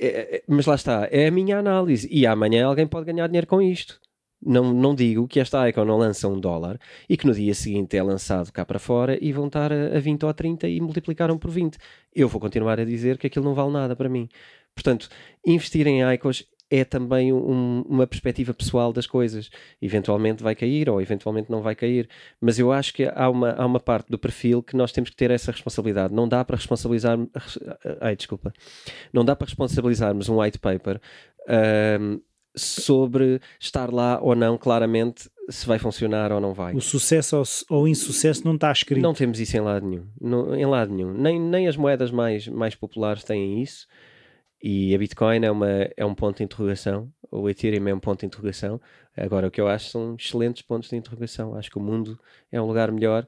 é, 0.00 0.36
é, 0.36 0.42
mas 0.46 0.66
lá 0.66 0.74
está, 0.74 1.08
é 1.10 1.26
a 1.26 1.30
minha 1.30 1.58
análise. 1.58 2.08
E 2.10 2.26
amanhã 2.26 2.66
alguém 2.66 2.86
pode 2.86 3.06
ganhar 3.06 3.26
dinheiro 3.26 3.46
com 3.46 3.60
isto. 3.60 4.00
Não, 4.40 4.72
não 4.72 4.94
digo 4.94 5.26
que 5.26 5.40
esta 5.40 5.68
Icon 5.68 5.84
não 5.84 5.98
lança 5.98 6.28
um 6.28 6.38
dólar 6.38 6.78
e 7.08 7.16
que 7.16 7.26
no 7.26 7.34
dia 7.34 7.52
seguinte 7.54 7.96
é 7.96 8.02
lançado 8.02 8.52
cá 8.52 8.64
para 8.64 8.78
fora 8.78 9.18
e 9.20 9.32
vão 9.32 9.48
estar 9.48 9.72
a, 9.72 9.96
a 9.96 10.00
20 10.00 10.22
ou 10.22 10.28
a 10.28 10.32
30 10.32 10.68
e 10.68 10.80
multiplicaram 10.80 11.36
por 11.36 11.50
20. 11.50 11.76
Eu 12.14 12.28
vou 12.28 12.40
continuar 12.40 12.78
a 12.78 12.84
dizer 12.84 13.18
que 13.18 13.26
aquilo 13.26 13.44
não 13.44 13.54
vale 13.54 13.72
nada 13.72 13.96
para 13.96 14.08
mim. 14.08 14.28
Portanto, 14.74 15.08
investir 15.44 15.86
em 15.88 16.02
Icons 16.14 16.44
é 16.70 16.84
também 16.84 17.32
um, 17.32 17.82
uma 17.88 18.06
perspectiva 18.06 18.52
pessoal 18.52 18.92
das 18.92 19.06
coisas. 19.06 19.50
Eventualmente 19.80 20.42
vai 20.42 20.54
cair 20.54 20.88
ou 20.90 21.00
eventualmente 21.00 21.50
não 21.50 21.62
vai 21.62 21.74
cair. 21.74 22.08
Mas 22.40 22.58
eu 22.58 22.70
acho 22.70 22.92
que 22.92 23.10
há 23.14 23.28
uma, 23.30 23.52
há 23.52 23.64
uma 23.64 23.80
parte 23.80 24.10
do 24.10 24.18
perfil 24.18 24.62
que 24.62 24.76
nós 24.76 24.92
temos 24.92 25.10
que 25.10 25.16
ter 25.16 25.30
essa 25.30 25.50
responsabilidade. 25.50 26.14
Não 26.14 26.28
dá 26.28 26.44
para 26.44 26.56
responsabilizar. 26.56 27.18
Ai, 28.00 28.16
desculpa. 28.16 28.52
Não 29.12 29.24
dá 29.24 29.34
para 29.34 29.46
responsabilizarmos 29.46 30.28
um 30.28 30.40
white 30.40 30.58
paper. 30.58 31.00
Um, 32.00 32.20
sobre 32.54 33.40
estar 33.60 33.92
lá 33.92 34.20
ou 34.20 34.34
não, 34.34 34.58
claramente, 34.58 35.30
se 35.48 35.66
vai 35.66 35.78
funcionar 35.78 36.32
ou 36.32 36.40
não 36.40 36.52
vai. 36.52 36.74
O 36.74 36.80
sucesso 36.80 37.36
ou, 37.36 37.44
ou 37.78 37.88
insucesso 37.88 38.44
não 38.44 38.54
está 38.54 38.70
escrito. 38.70 39.02
Não 39.02 39.14
temos 39.14 39.40
isso 39.40 39.56
em 39.56 39.60
lado 39.60 39.86
nenhum. 39.86 40.06
No, 40.20 40.54
em 40.54 40.66
lado 40.66 40.92
nenhum. 40.92 41.12
Nem, 41.12 41.40
nem 41.40 41.68
as 41.68 41.76
moedas 41.76 42.10
mais, 42.10 42.46
mais 42.48 42.74
populares 42.74 43.24
têm 43.24 43.62
isso. 43.62 43.86
E 44.62 44.94
a 44.94 44.98
Bitcoin 44.98 45.44
é, 45.44 45.50
uma, 45.50 45.68
é 45.96 46.04
um 46.04 46.14
ponto 46.14 46.38
de 46.38 46.44
interrogação, 46.44 47.12
o 47.30 47.48
Ethereum 47.48 47.88
é 47.88 47.94
um 47.94 48.00
ponto 48.00 48.20
de 48.20 48.26
interrogação. 48.26 48.80
Agora, 49.16 49.46
o 49.46 49.50
que 49.50 49.60
eu 49.60 49.68
acho 49.68 49.90
são 49.90 50.16
excelentes 50.18 50.62
pontos 50.62 50.88
de 50.88 50.96
interrogação. 50.96 51.54
Acho 51.54 51.70
que 51.70 51.78
o 51.78 51.82
mundo 51.82 52.18
é 52.50 52.60
um 52.60 52.66
lugar 52.66 52.90
melhor 52.90 53.26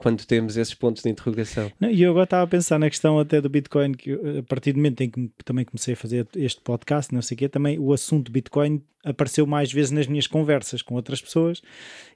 quando 0.00 0.24
temos 0.24 0.56
esses 0.56 0.72
pontos 0.72 1.02
de 1.02 1.10
interrogação. 1.10 1.70
e 1.78 2.02
eu 2.02 2.10
agora 2.10 2.24
estava 2.24 2.44
a 2.44 2.46
pensar 2.46 2.78
na 2.78 2.88
questão 2.88 3.18
até 3.18 3.38
do 3.38 3.50
Bitcoin, 3.50 3.92
que 3.92 4.12
a 4.38 4.42
partir 4.42 4.72
do 4.72 4.76
momento 4.76 5.02
em 5.02 5.10
que 5.10 5.30
também 5.44 5.62
comecei 5.62 5.92
a 5.92 5.96
fazer 5.96 6.26
este 6.36 6.62
podcast, 6.62 7.14
não 7.14 7.20
sei 7.20 7.34
o 7.34 7.38
quê, 7.38 7.48
também 7.50 7.78
o 7.78 7.92
assunto 7.92 8.32
Bitcoin 8.32 8.82
apareceu 9.04 9.46
mais 9.46 9.70
vezes 9.70 9.90
nas 9.90 10.06
minhas 10.06 10.26
conversas 10.26 10.80
com 10.80 10.94
outras 10.94 11.20
pessoas. 11.20 11.60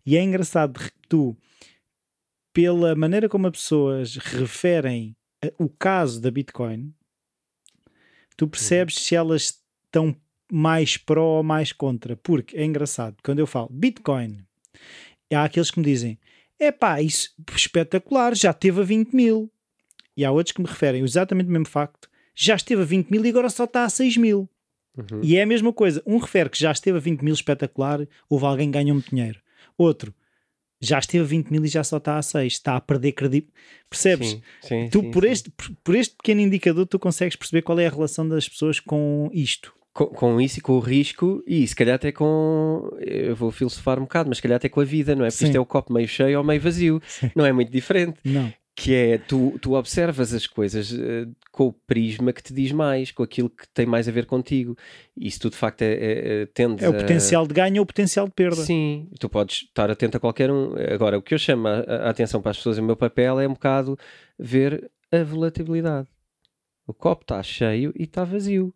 E 0.07 0.17
é 0.17 0.23
engraçado 0.23 0.81
que 0.81 0.91
tu, 1.11 1.37
pela 2.55 2.95
maneira 2.95 3.29
como 3.29 3.49
as 3.49 3.53
pessoas 3.53 4.17
referem 4.17 5.15
o 5.59 5.69
caso 5.69 6.23
da 6.23 6.31
Bitcoin, 6.31 6.91
tu 8.37 8.47
percebes 8.49 8.97
se 8.97 9.15
elas 9.15 9.61
estão 9.87 10.15
mais 10.51 10.97
pró 10.97 11.39
ou 11.39 11.43
mais 11.43 11.73
contra. 11.73 12.17
Porque 12.17 12.57
é 12.57 12.65
engraçado, 12.65 13.17
quando 13.23 13.39
eu 13.39 13.47
falo 13.47 13.69
Bitcoin, 13.71 14.39
há 15.33 15.45
aqueles 15.45 15.71
que 15.71 15.79
me 15.79 15.85
dizem: 15.85 16.19
é 16.59 16.71
pá, 16.71 17.01
isso 17.01 17.35
espetacular, 17.55 18.35
já 18.35 18.53
teve 18.53 18.81
a 18.81 18.85
20 18.85 19.13
mil. 19.15 19.51
E 20.17 20.25
há 20.25 20.31
outros 20.31 20.53
que 20.53 20.63
me 20.63 20.69
referem 20.69 21.03
exatamente 21.03 21.49
o 21.49 21.53
mesmo 21.53 21.69
facto: 21.69 22.09
já 22.35 22.55
esteve 22.55 22.83
a 22.83 22.85
20 22.85 23.11
mil 23.11 23.25
e 23.25 23.29
agora 23.29 23.51
só 23.51 23.65
está 23.65 23.85
a 23.85 23.89
6 23.89 24.17
mil. 24.17 24.49
Uhum. 24.97 25.21
E 25.23 25.37
é 25.37 25.43
a 25.43 25.47
mesma 25.47 25.73
coisa. 25.73 26.03
Um 26.07 26.19
refere 26.19 26.49
que 26.49 26.59
já 26.59 26.71
esteve 26.71 26.99
a 26.99 27.01
20 27.01 27.23
mil 27.23 27.35
espetacular, 27.35 28.07
houve 28.29 28.45
alguém 28.45 28.71
que 28.71 28.79
ganhou 28.79 28.95
muito 28.95 29.11
dinheiro. 29.11 29.41
Outro, 29.77 30.15
já 30.85 30.99
esteve 30.99 31.25
a 31.25 31.27
20 31.27 31.51
mil 31.51 31.65
e 31.65 31.69
já 31.69 31.83
só 31.83 31.97
está 31.97 32.19
a 32.19 32.23
6, 32.23 32.53
está 32.53 32.77
a 32.77 32.81
perder 32.81 33.13
credibilidade. 33.13 33.55
Percebes? 33.89 34.31
Sim, 34.31 34.43
sim, 34.63 34.89
tu, 34.91 35.01
sim, 35.01 35.11
por, 35.11 35.25
Este, 35.25 35.53
por 35.83 35.95
este 35.95 36.17
pequeno 36.17 36.41
indicador, 36.41 36.87
tu 36.87 36.99
consegues 36.99 37.37
perceber 37.37 37.63
qual 37.63 37.79
é 37.79 37.87
a 37.87 37.91
relação 37.91 38.29
das 38.29 38.49
pessoas 38.49 38.81
com 38.81 39.31
isto. 39.33 39.73
Com, 39.93 40.07
com, 40.07 40.41
isso 40.41 40.59
e 40.59 40.61
com 40.61 40.73
o 40.73 40.81
risco, 40.81 41.43
e 41.47 41.65
se 41.67 41.77
calhar 41.77 41.95
até 41.95 42.11
com. 42.11 42.91
Eu 42.99 43.37
vou 43.37 43.53
filosofar 43.53 43.99
um 43.99 44.03
bocado, 44.03 44.29
mas 44.29 44.39
se 44.39 44.43
calhar 44.43 44.57
até 44.57 44.69
com 44.69 44.81
a 44.81 44.85
vida, 44.85 45.15
não 45.15 45.25
é? 45.25 45.31
Porque 45.31 45.45
isto 45.45 45.57
é 45.57 45.61
o 45.61 45.65
copo 45.65 45.93
meio 45.93 46.09
cheio 46.09 46.39
ou 46.39 46.45
meio 46.45 46.61
vazio, 46.61 47.01
Sim. 47.07 47.31
não 47.37 47.47
é 47.47 47.53
muito 47.53 47.71
diferente. 47.71 48.19
Não 48.25 48.53
que 48.77 48.93
é 48.93 49.19
tu, 49.19 49.57
tu 49.61 49.75
observas 49.75 50.35
as 50.35 50.47
coisas 50.47 50.91
uh, 50.91 51.31
com 51.53 51.69
o 51.69 51.73
prisma 51.73 52.33
que 52.33 52.43
te 52.43 52.53
diz 52.53 52.73
mais, 52.73 53.13
com 53.13 53.23
aquilo 53.23 53.49
que 53.49 53.69
tem 53.69 53.87
mais 53.87 54.09
a 54.09 54.13
ver 54.13 54.27
contigo. 54.27 54.77
Isso 55.17 55.41
tu 55.41 55.51
de 55.51 55.57
facto 55.57 55.83
é, 55.83 55.93
é, 55.93 56.43
é 56.43 56.47
tende 56.47 56.85
É 56.85 56.89
o 56.89 56.95
potencial 56.95 57.47
de 57.47 57.55
ganho 57.55 57.77
ou 57.77 57.83
o 57.83 57.87
potencial 57.87 58.27
de 58.27 58.33
perda. 58.33 58.57
Sim, 58.57 59.09
tu 59.21 59.29
podes 59.29 59.63
estar 59.63 59.91
atento 59.91 60.17
a 60.17 60.21
qualquer 60.21 60.51
um. 60.51 60.75
Agora, 60.93 61.17
o 61.17 61.23
que 61.23 61.35
eu 61.35 61.39
chamo 61.39 61.69
a, 61.69 61.79
a 61.79 62.11
atenção 62.11 62.43
para 62.43 62.51
as 62.51 62.57
pessoas, 62.57 62.79
o 62.79 62.83
meu 62.83 62.97
papel 62.97 63.39
é 63.39 63.47
um 63.47 63.53
bocado 63.53 63.97
ver 64.37 64.91
a 65.13 65.23
volatilidade. 65.23 66.09
O 66.87 66.93
copo 66.93 67.23
está 67.23 67.43
cheio 67.43 67.93
e 67.97 68.03
está 68.03 68.25
vazio. 68.25 68.75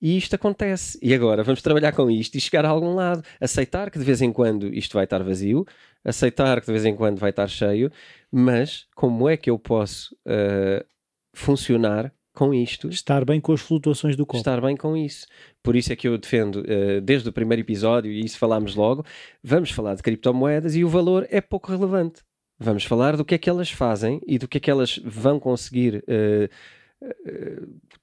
E 0.00 0.16
isto 0.16 0.34
acontece. 0.34 0.98
E 1.02 1.12
agora 1.12 1.42
vamos 1.42 1.60
trabalhar 1.60 1.92
com 1.92 2.10
isto 2.10 2.34
e 2.36 2.40
chegar 2.40 2.64
a 2.64 2.68
algum 2.68 2.94
lado. 2.94 3.22
Aceitar 3.38 3.90
que 3.90 3.98
de 3.98 4.04
vez 4.04 4.22
em 4.22 4.32
quando 4.32 4.72
isto 4.72 4.94
vai 4.94 5.04
estar 5.04 5.22
vazio, 5.22 5.66
aceitar 6.04 6.60
que 6.60 6.66
de 6.66 6.72
vez 6.72 6.84
em 6.84 6.96
quando 6.96 7.18
vai 7.18 7.30
estar 7.30 7.48
cheio, 7.48 7.90
mas 8.30 8.86
como 8.94 9.28
é 9.28 9.36
que 9.36 9.50
eu 9.50 9.58
posso 9.58 10.14
uh, 10.26 10.84
funcionar 11.32 12.12
com 12.32 12.54
isto. 12.54 12.88
Estar 12.88 13.24
bem 13.24 13.40
com 13.40 13.52
as 13.52 13.60
flutuações 13.60 14.16
do 14.16 14.24
copo. 14.24 14.38
Estar 14.38 14.60
bem 14.60 14.76
com 14.76 14.96
isso. 14.96 15.26
Por 15.62 15.76
isso 15.76 15.92
é 15.92 15.96
que 15.96 16.08
eu 16.08 16.16
defendo, 16.16 16.60
uh, 16.60 17.00
desde 17.02 17.28
o 17.28 17.32
primeiro 17.32 17.60
episódio, 17.60 18.10
e 18.10 18.24
isso 18.24 18.38
falámos 18.38 18.74
logo, 18.74 19.04
vamos 19.42 19.70
falar 19.70 19.94
de 19.94 20.02
criptomoedas 20.02 20.74
e 20.74 20.84
o 20.84 20.88
valor 20.88 21.26
é 21.30 21.40
pouco 21.40 21.70
relevante. 21.70 22.22
Vamos 22.58 22.84
falar 22.84 23.16
do 23.16 23.24
que 23.24 23.34
é 23.34 23.38
que 23.38 23.48
elas 23.48 23.70
fazem 23.70 24.20
e 24.26 24.38
do 24.38 24.46
que 24.46 24.58
é 24.58 24.60
que 24.60 24.70
elas 24.70 24.98
vão 25.04 25.40
conseguir 25.40 26.04
uh, 26.06 26.48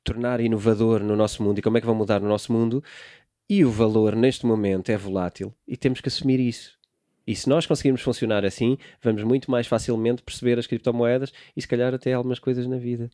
tornar 0.03 0.39
inovador 0.39 1.03
no 1.03 1.15
nosso 1.15 1.43
mundo 1.43 1.59
e 1.59 1.61
como 1.61 1.77
é 1.77 1.81
que 1.81 1.85
vão 1.85 1.95
mudar 1.95 2.19
no 2.19 2.27
nosso 2.27 2.51
mundo. 2.51 2.83
E 3.49 3.63
o 3.63 3.71
valor 3.71 4.15
neste 4.15 4.45
momento 4.45 4.89
é 4.89 4.97
volátil 4.97 5.53
e 5.67 5.77
temos 5.77 6.01
que 6.01 6.09
assumir 6.09 6.39
isso. 6.39 6.76
E 7.27 7.35
se 7.35 7.49
nós 7.49 7.65
conseguirmos 7.65 8.01
funcionar 8.01 8.45
assim, 8.45 8.77
vamos 9.03 9.21
muito 9.23 9.51
mais 9.51 9.67
facilmente 9.67 10.23
perceber 10.23 10.57
as 10.57 10.65
criptomoedas 10.65 11.33
e 11.55 11.61
se 11.61 11.67
calhar 11.67 11.93
até 11.93 12.13
algumas 12.13 12.39
coisas 12.39 12.65
na 12.65 12.77
vida. 12.77 13.09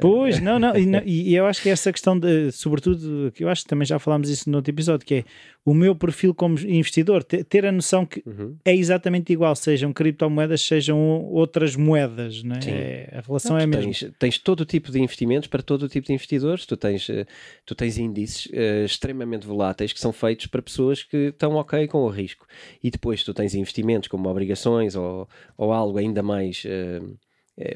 Pois, 0.00 0.40
não, 0.40 0.58
não, 0.58 0.72
e, 0.76 1.34
eu 1.34 1.46
acho 1.46 1.60
que 1.60 1.68
essa 1.68 1.92
questão 1.92 2.16
de, 2.16 2.52
sobretudo, 2.52 3.32
que 3.32 3.42
eu 3.42 3.48
acho 3.48 3.64
que 3.64 3.68
também 3.68 3.84
já 3.84 3.98
falámos 3.98 4.30
isso 4.30 4.48
no 4.48 4.58
outro 4.58 4.72
episódio, 4.72 5.04
que 5.04 5.14
é 5.16 5.24
o 5.66 5.74
meu 5.74 5.96
perfil 5.96 6.32
como 6.32 6.56
investidor, 6.60 7.24
ter, 7.24 7.66
a 7.66 7.72
noção 7.72 8.06
que 8.06 8.22
uhum. 8.24 8.56
é 8.64 8.72
exatamente 8.72 9.32
igual, 9.32 9.56
sejam 9.56 9.92
criptomoedas, 9.92 10.62
sejam 10.62 10.96
outras 11.24 11.74
moedas, 11.74 12.44
né? 12.44 12.60
É, 12.68 13.18
a 13.18 13.20
relação 13.20 13.54
não, 13.54 13.60
é 13.60 13.64
a 13.64 13.66
mesma. 13.66 13.92
Tens, 13.92 14.12
tens, 14.16 14.38
todo 14.38 14.60
o 14.60 14.64
tipo 14.64 14.92
de 14.92 15.00
investimentos 15.00 15.48
para 15.48 15.64
todo 15.64 15.82
o 15.82 15.88
tipo 15.88 16.06
de 16.06 16.12
investidores, 16.12 16.64
tu 16.66 16.76
tens, 16.76 17.10
eh, 17.10 17.26
tu 17.64 17.74
tens 17.74 17.98
índices 17.98 18.46
uh, 18.46 18.84
extremamente 18.84 19.44
voláteis 19.44 19.92
que 19.92 19.98
são 19.98 20.12
feitos 20.12 20.46
para 20.46 20.62
pessoas 20.62 21.02
que 21.02 21.16
estão 21.16 21.56
ok 21.56 21.88
com 21.88 21.98
o 22.04 22.08
risco 22.08 22.46
e 22.80 22.88
depois 22.88 23.24
tu 23.24 23.34
tens 23.34 23.52
investimentos 23.56 24.08
como 24.08 24.28
obrigações 24.28 24.94
ou, 24.94 25.28
ou 25.58 25.72
algo 25.72 25.98
ainda 25.98 26.22
mais, 26.22 26.62
uh, 26.64 27.18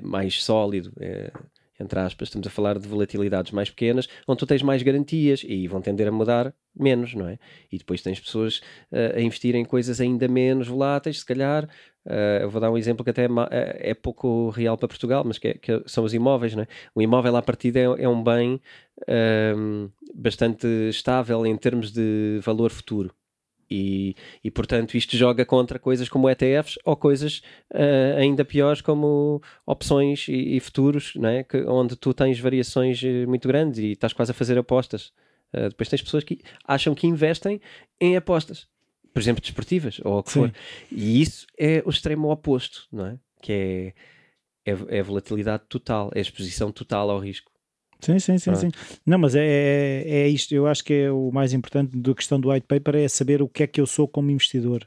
mais 0.00 0.40
sólido 0.44 0.92
entre 1.80 1.98
aspas, 1.98 2.28
estamos 2.28 2.46
a 2.46 2.50
falar 2.50 2.78
de 2.78 2.86
volatilidades 2.86 3.52
mais 3.52 3.70
pequenas, 3.70 4.08
onde 4.28 4.38
tu 4.38 4.46
tens 4.46 4.62
mais 4.62 4.82
garantias 4.82 5.42
e 5.46 5.66
vão 5.66 5.80
tender 5.80 6.06
a 6.06 6.12
mudar 6.12 6.54
menos, 6.74 7.14
não 7.14 7.26
é? 7.26 7.38
E 7.70 7.78
depois 7.78 8.02
tens 8.02 8.20
pessoas 8.20 8.58
uh, 8.92 9.16
a 9.16 9.20
investir 9.20 9.54
em 9.54 9.64
coisas 9.64 10.00
ainda 10.00 10.28
menos 10.28 10.68
voláteis, 10.68 11.20
se 11.20 11.26
calhar. 11.26 11.64
Uh, 12.04 12.42
eu 12.42 12.50
vou 12.50 12.60
dar 12.60 12.70
um 12.70 12.78
exemplo 12.78 13.04
que 13.04 13.10
até 13.10 13.24
é, 13.50 13.90
é 13.90 13.94
pouco 13.94 14.50
real 14.50 14.76
para 14.76 14.88
Portugal, 14.88 15.22
mas 15.24 15.38
que, 15.38 15.48
é, 15.48 15.54
que, 15.54 15.82
são 15.86 16.04
os 16.04 16.14
imóveis, 16.14 16.54
não 16.54 16.62
é? 16.62 16.66
O 16.94 17.02
imóvel 17.02 17.36
à 17.36 17.42
partida 17.42 17.78
é, 17.78 17.82
é 17.82 18.08
um 18.08 18.22
bem 18.22 18.60
uh, 19.02 19.92
bastante 20.14 20.66
estável 20.88 21.46
em 21.46 21.56
termos 21.56 21.90
de 21.92 22.40
valor 22.42 22.70
futuro. 22.70 23.14
E, 23.70 24.16
e, 24.42 24.50
portanto 24.50 24.96
isto 24.96 25.16
joga 25.16 25.46
contra 25.46 25.78
coisas 25.78 26.08
como 26.08 26.28
ETFs 26.28 26.76
ou 26.84 26.96
coisas 26.96 27.40
uh, 27.72 28.18
ainda 28.18 28.44
piores 28.44 28.80
como 28.80 29.40
opções 29.64 30.26
e, 30.26 30.56
e 30.56 30.60
futuros, 30.60 31.14
né? 31.14 31.44
que, 31.44 31.58
onde 31.62 31.94
tu 31.94 32.12
tens 32.12 32.40
variações 32.40 33.00
eh, 33.04 33.24
muito 33.26 33.46
grandes 33.46 33.78
e 33.78 33.92
estás 33.92 34.12
quase 34.12 34.32
a 34.32 34.34
fazer 34.34 34.58
apostas. 34.58 35.12
Uh, 35.54 35.68
depois 35.68 35.88
tens 35.88 36.02
pessoas 36.02 36.24
que 36.24 36.40
acham 36.66 36.94
que 36.94 37.06
investem 37.06 37.60
em 38.00 38.16
apostas, 38.16 38.66
por 39.14 39.20
exemplo, 39.20 39.40
desportivas 39.40 40.00
ou 40.04 40.18
o 40.18 40.22
que 40.22 40.32
Sim. 40.32 40.40
for. 40.40 40.52
E 40.90 41.22
isso 41.22 41.46
é 41.56 41.80
o 41.86 41.90
extremo 41.90 42.30
oposto, 42.30 42.88
não 42.90 43.06
é? 43.06 43.18
Que 43.40 43.94
é, 44.66 44.72
é, 44.72 44.98
é 44.98 45.02
volatilidade 45.02 45.64
total, 45.68 46.10
é 46.14 46.18
a 46.18 46.22
exposição 46.22 46.72
total 46.72 47.08
ao 47.10 47.20
risco. 47.20 47.49
Sim, 48.00 48.18
sim, 48.18 48.38
sim, 48.38 48.54
sim. 48.54 48.70
Não, 49.04 49.18
mas 49.18 49.34
é, 49.34 49.44
é, 49.44 50.04
é 50.06 50.28
isto. 50.28 50.54
Eu 50.54 50.66
acho 50.66 50.84
que 50.84 50.92
é 50.92 51.10
o 51.10 51.30
mais 51.32 51.52
importante 51.52 51.96
da 51.96 52.14
questão 52.14 52.40
do 52.40 52.50
white 52.50 52.66
paper 52.66 52.96
é 52.96 53.08
saber 53.08 53.42
o 53.42 53.48
que 53.48 53.62
é 53.62 53.66
que 53.66 53.80
eu 53.80 53.86
sou 53.86 54.08
como 54.08 54.30
investidor. 54.30 54.86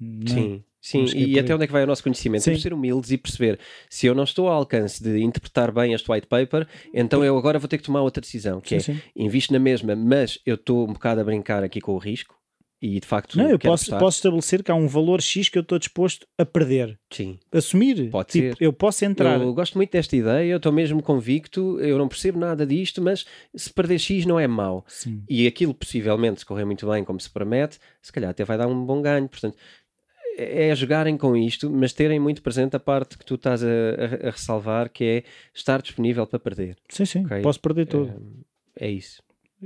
Não? 0.00 0.34
Sim. 0.34 0.64
Sim, 0.86 1.04
e 1.16 1.36
até 1.36 1.52
onde 1.52 1.64
é 1.64 1.66
que 1.66 1.72
vai 1.72 1.82
o 1.82 1.86
nosso 1.86 2.00
conhecimento? 2.00 2.42
Sim. 2.42 2.50
Temos 2.50 2.62
ser 2.62 2.72
humildes 2.72 3.10
e 3.10 3.18
perceber 3.18 3.58
se 3.90 4.06
eu 4.06 4.14
não 4.14 4.22
estou 4.22 4.46
ao 4.46 4.54
alcance 4.54 5.02
de 5.02 5.20
interpretar 5.20 5.72
bem 5.72 5.92
este 5.92 6.08
white 6.08 6.28
paper, 6.28 6.64
então 6.94 7.24
eu 7.24 7.36
agora 7.36 7.58
vou 7.58 7.66
ter 7.66 7.78
que 7.78 7.82
tomar 7.82 8.02
outra 8.02 8.20
decisão, 8.20 8.60
que 8.60 8.68
sim, 8.68 8.76
é 8.76 8.78
sim. 8.78 9.02
invisto 9.16 9.52
na 9.52 9.58
mesma, 9.58 9.96
mas 9.96 10.38
eu 10.46 10.54
estou 10.54 10.88
um 10.88 10.92
bocado 10.92 11.20
a 11.20 11.24
brincar 11.24 11.64
aqui 11.64 11.80
com 11.80 11.92
o 11.92 11.98
risco, 11.98 12.36
e 12.86 13.00
de 13.00 13.06
facto 13.06 13.36
não, 13.36 13.50
eu 13.50 13.58
posso, 13.58 13.90
posso 13.98 14.18
estabelecer 14.18 14.62
que 14.62 14.70
há 14.70 14.74
um 14.74 14.86
valor 14.86 15.20
X 15.20 15.48
que 15.48 15.58
eu 15.58 15.62
estou 15.62 15.78
disposto 15.78 16.26
a 16.38 16.44
perder. 16.44 16.98
Sim. 17.10 17.38
Assumir. 17.52 18.10
Pode 18.10 18.28
tipo, 18.30 18.56
ser. 18.56 18.64
Eu 18.64 18.72
posso 18.72 19.04
entrar. 19.04 19.40
Eu 19.40 19.52
gosto 19.52 19.76
muito 19.76 19.90
desta 19.90 20.14
ideia, 20.14 20.50
eu 20.50 20.58
estou 20.58 20.72
mesmo 20.72 21.02
convicto, 21.02 21.80
eu 21.80 21.98
não 21.98 22.08
percebo 22.08 22.38
nada 22.38 22.66
disto, 22.66 23.02
mas 23.02 23.26
se 23.54 23.72
perder 23.72 23.98
X 23.98 24.24
não 24.24 24.38
é 24.38 24.46
mau. 24.46 24.84
Sim. 24.86 25.22
E 25.28 25.46
aquilo 25.46 25.74
possivelmente, 25.74 26.40
se 26.40 26.46
correr 26.46 26.64
muito 26.64 26.86
bem, 26.88 27.04
como 27.04 27.20
se 27.20 27.30
promete, 27.30 27.78
se 28.00 28.12
calhar 28.12 28.30
até 28.30 28.44
vai 28.44 28.56
dar 28.56 28.66
um 28.68 28.84
bom 28.84 29.02
ganho. 29.02 29.28
Portanto, 29.28 29.56
é, 30.36 30.68
é 30.68 30.74
jogarem 30.74 31.16
com 31.16 31.36
isto, 31.36 31.70
mas 31.70 31.92
terem 31.92 32.20
muito 32.20 32.42
presente 32.42 32.76
a 32.76 32.80
parte 32.80 33.18
que 33.18 33.24
tu 33.24 33.34
estás 33.34 33.64
a, 33.64 33.66
a, 33.66 34.28
a 34.28 34.30
ressalvar, 34.30 34.90
que 34.90 35.04
é 35.04 35.24
estar 35.54 35.80
disponível 35.80 36.26
para 36.26 36.38
perder. 36.38 36.76
Sim, 36.88 37.04
sim, 37.04 37.24
okay? 37.24 37.40
posso 37.42 37.60
perder 37.60 37.86
tudo. 37.86 38.12
É, 38.78 38.86
é 38.86 38.90
isso. 38.90 39.22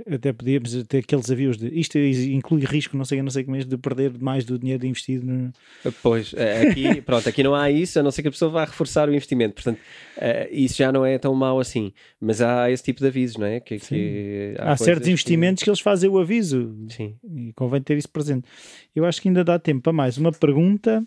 Até 0.08 0.32
podíamos 0.32 0.84
ter 0.84 0.98
aqueles 0.98 1.28
avios 1.30 1.56
de 1.56 1.66
isto 1.68 1.98
inclui 1.98 2.64
risco, 2.64 2.96
não 2.96 3.04
sei, 3.04 3.20
não 3.22 3.30
sei 3.30 3.42
como 3.42 3.56
é, 3.56 3.60
de 3.60 3.76
perder 3.76 4.16
mais 4.20 4.44
do 4.44 4.56
dinheiro 4.56 4.86
investido. 4.86 5.26
No... 5.26 5.52
Pois, 6.00 6.32
é, 6.34 6.68
aqui, 6.68 7.00
pronto, 7.02 7.28
aqui 7.28 7.42
não 7.42 7.56
há 7.56 7.72
isso, 7.72 7.98
a 7.98 8.02
não 8.02 8.12
ser 8.12 8.22
que 8.22 8.28
a 8.28 8.30
pessoa 8.30 8.52
vá 8.52 8.64
reforçar 8.64 9.08
o 9.08 9.12
investimento. 9.12 9.54
Portanto, 9.54 9.78
uh, 9.78 10.48
isso 10.52 10.76
já 10.76 10.92
não 10.92 11.04
é 11.04 11.18
tão 11.18 11.34
mau 11.34 11.58
assim. 11.58 11.92
Mas 12.20 12.40
há 12.40 12.70
esse 12.70 12.84
tipo 12.84 13.00
de 13.00 13.08
avisos, 13.08 13.36
não 13.36 13.46
é? 13.46 13.58
Que, 13.58 13.80
que 13.80 14.54
há, 14.60 14.72
há 14.72 14.76
certos 14.76 15.08
investimentos 15.08 15.60
que... 15.60 15.64
que... 15.64 15.70
eles 15.70 15.80
fazem 15.80 16.08
o 16.08 16.18
aviso. 16.18 16.72
Sim. 16.88 17.16
E 17.28 17.52
convém 17.54 17.82
ter 17.82 17.98
isso 17.98 18.08
presente. 18.08 18.46
Eu 18.94 19.04
acho 19.04 19.20
que 19.20 19.28
ainda 19.28 19.42
dá 19.42 19.58
tempo 19.58 19.82
para 19.82 19.92
mais 19.92 20.16
uma 20.16 20.30
pergunta. 20.30 21.04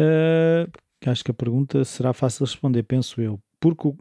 Uh, 0.00 0.70
acho 1.06 1.22
que 1.22 1.30
a 1.30 1.34
pergunta 1.34 1.84
será 1.84 2.14
fácil 2.14 2.46
de 2.46 2.52
responder, 2.52 2.82
penso 2.82 3.20
eu. 3.20 3.38
Porque 3.64 3.88
o 3.88 3.96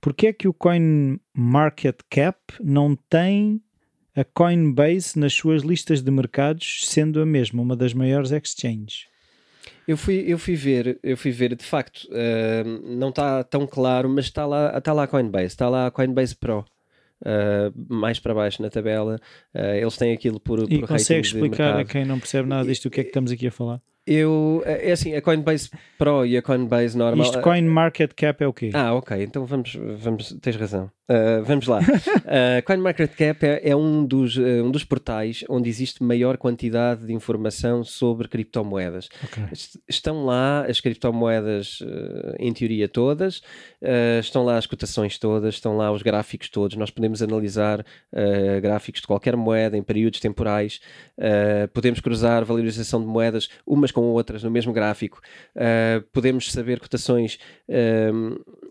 Porquê 0.00 0.28
é 0.28 0.32
que 0.32 0.46
o 0.46 0.54
Coin 0.54 1.18
Market 1.34 1.96
Cap 2.08 2.38
não 2.62 2.94
tem 2.94 3.60
a 4.14 4.24
Coinbase 4.24 5.18
nas 5.18 5.34
suas 5.34 5.62
listas 5.62 6.02
de 6.02 6.10
mercados, 6.10 6.82
sendo 6.86 7.20
a 7.20 7.26
mesma 7.26 7.62
uma 7.62 7.74
das 7.74 7.92
maiores 7.92 8.30
exchanges? 8.30 9.06
Eu 9.86 9.96
fui, 9.96 10.24
eu 10.26 10.38
fui 10.38 10.54
ver, 10.54 10.98
eu 11.02 11.16
fui 11.16 11.30
ver, 11.30 11.54
de 11.54 11.64
facto, 11.64 12.08
uh, 12.08 12.96
não 12.96 13.08
está 13.08 13.42
tão 13.44 13.66
claro, 13.66 14.08
mas 14.08 14.26
está 14.26 14.46
lá, 14.46 14.76
está 14.76 14.92
lá 14.92 15.04
a 15.04 15.06
Coinbase, 15.08 15.46
está 15.46 15.68
lá 15.68 15.86
a 15.86 15.90
Coinbase 15.90 16.36
Pro. 16.36 16.64
Uh, 17.22 17.72
mais 17.88 18.20
para 18.20 18.34
baixo 18.34 18.60
na 18.60 18.68
tabela, 18.68 19.18
uh, 19.54 19.58
eles 19.58 19.96
têm 19.96 20.12
aquilo 20.12 20.38
por, 20.38 20.70
e 20.70 20.80
por 20.80 20.88
consegue 20.88 21.26
explicar 21.26 21.80
a 21.80 21.84
quem 21.84 22.04
não 22.04 22.18
percebe 22.18 22.46
nada 22.46 22.68
disto 22.68 22.86
o 22.86 22.90
que 22.90 23.00
é 23.00 23.02
que 23.02 23.08
estamos 23.08 23.32
aqui 23.32 23.46
a 23.46 23.50
falar? 23.50 23.80
Eu, 24.06 24.62
é, 24.64 24.90
é 24.90 24.92
assim, 24.92 25.14
a 25.14 25.20
Coinbase 25.20 25.70
Pro 25.98 26.24
e 26.24 26.36
a 26.36 26.42
Coinbase 26.42 26.96
normal. 26.96 27.26
Isto 27.26 27.40
Coin 27.40 27.62
Market 27.62 28.12
Cap 28.14 28.42
é 28.42 28.46
o 28.46 28.52
quê? 28.52 28.70
Ah, 28.72 28.94
ok, 28.94 29.22
então 29.22 29.44
vamos, 29.44 29.76
vamos 29.98 30.36
tens 30.40 30.56
razão. 30.56 30.90
Uh, 31.08 31.44
vamos 31.44 31.68
lá. 31.68 31.78
uh, 32.26 32.62
CoinMarketCap 32.64 33.46
é, 33.46 33.70
é 33.70 33.76
um, 33.76 34.04
dos, 34.04 34.36
uh, 34.36 34.64
um 34.64 34.72
dos 34.72 34.82
portais 34.82 35.44
onde 35.48 35.68
existe 35.68 36.02
maior 36.02 36.36
quantidade 36.36 37.06
de 37.06 37.12
informação 37.12 37.84
sobre 37.84 38.26
criptomoedas. 38.26 39.08
Okay. 39.24 39.44
Estão 39.88 40.24
lá 40.24 40.66
as 40.66 40.80
criptomoedas, 40.80 41.78
em 42.38 42.52
teoria, 42.52 42.88
todas, 42.88 43.40
estão 44.20 44.44
lá 44.44 44.56
as 44.56 44.66
cotações 44.66 45.18
todas, 45.18 45.54
estão 45.54 45.76
lá 45.76 45.92
os 45.92 46.02
gráficos 46.02 46.48
todos. 46.48 46.76
Nós 46.76 46.90
podemos 46.90 47.22
analisar 47.22 47.84
gráficos 48.60 49.00
de 49.00 49.06
qualquer 49.06 49.36
moeda 49.36 49.76
em 49.76 49.82
períodos 49.82 50.20
temporais, 50.20 50.80
podemos 51.72 52.00
cruzar 52.00 52.44
valorização 52.44 53.00
de 53.00 53.06
moedas 53.06 53.48
umas 53.66 53.92
com 53.96 54.10
outras 54.10 54.42
no 54.42 54.50
mesmo 54.50 54.72
gráfico, 54.72 55.20
podemos 56.12 56.52
saber 56.52 56.78
cotações 56.78 57.38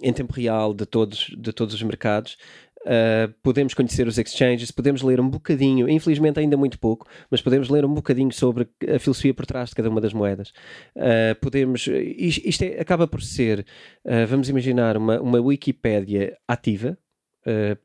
em 0.02 0.14
tempo 0.14 0.32
real 0.34 0.72
de 0.74 0.86
todos, 0.86 1.34
de 1.36 1.52
todos 1.52 1.74
os 1.74 1.82
mercados 1.82 2.38
Uh, 2.86 3.34
podemos 3.42 3.74
conhecer 3.74 4.08
os 4.08 4.20
exchanges, 4.20 4.70
podemos 4.70 5.02
ler 5.02 5.20
um 5.20 5.28
bocadinho, 5.28 5.90
infelizmente 5.90 6.40
ainda 6.40 6.56
muito 6.56 6.78
pouco, 6.78 7.08
mas 7.32 7.42
podemos 7.42 7.68
ler 7.68 7.84
um 7.84 7.92
bocadinho 7.92 8.32
sobre 8.32 8.70
a 8.88 9.00
filosofia 9.00 9.34
por 9.34 9.48
trás 9.48 9.70
de 9.70 9.76
cada 9.76 9.90
uma 9.90 10.00
das 10.00 10.14
moedas. 10.14 10.54
Uh, 10.96 11.34
podemos, 11.42 11.88
isto, 11.88 12.48
isto 12.48 12.64
é, 12.64 12.80
acaba 12.80 13.08
por 13.08 13.24
ser, 13.24 13.66
uh, 14.06 14.28
vamos 14.28 14.50
imaginar, 14.50 14.98
uma, 14.98 15.20
uma 15.20 15.40
Wikipédia 15.40 16.38
ativa, 16.48 16.98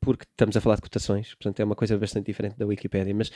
porque 0.01 0.25
estamos 0.25 0.57
a 0.57 0.61
falar 0.63 0.77
de 0.77 0.81
cotações, 0.81 1.35
portanto 1.35 1.61
é 1.61 1.65
uma 1.65 1.77
coisa 1.77 1.95
bastante 1.99 2.25
diferente 2.25 2.57
da 2.57 2.65
Wikipédia, 2.65 3.15
mas 3.15 3.31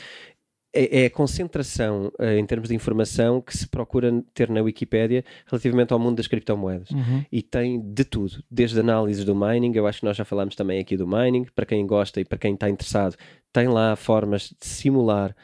é, 0.74 1.02
é 1.02 1.06
a 1.06 1.10
concentração 1.10 2.12
uh, 2.18 2.24
em 2.24 2.44
termos 2.44 2.68
de 2.68 2.74
informação 2.74 3.40
que 3.40 3.56
se 3.56 3.68
procura 3.68 4.12
ter 4.34 4.50
na 4.50 4.60
Wikipédia 4.60 5.24
relativamente 5.46 5.92
ao 5.92 5.98
mundo 5.98 6.16
das 6.16 6.26
criptomoedas. 6.26 6.90
Uhum. 6.90 7.24
E 7.30 7.40
tem 7.40 7.80
de 7.80 8.04
tudo, 8.04 8.42
desde 8.50 8.80
análises 8.80 9.24
do 9.24 9.34
mining, 9.34 9.72
eu 9.74 9.87
acho 9.87 10.00
que 10.00 10.06
nós 10.06 10.16
já 10.16 10.24
falámos 10.24 10.56
também 10.56 10.80
aqui 10.80 10.96
do 10.96 11.06
mining, 11.06 11.46
para 11.54 11.64
quem 11.64 11.87
gosta 11.87 12.20
e 12.20 12.24
para 12.24 12.38
quem 12.38 12.54
está 12.54 12.68
interessado, 12.68 13.16
tem 13.52 13.68
lá 13.68 13.94
formas 13.94 14.54
de 14.60 14.66
simular 14.66 15.34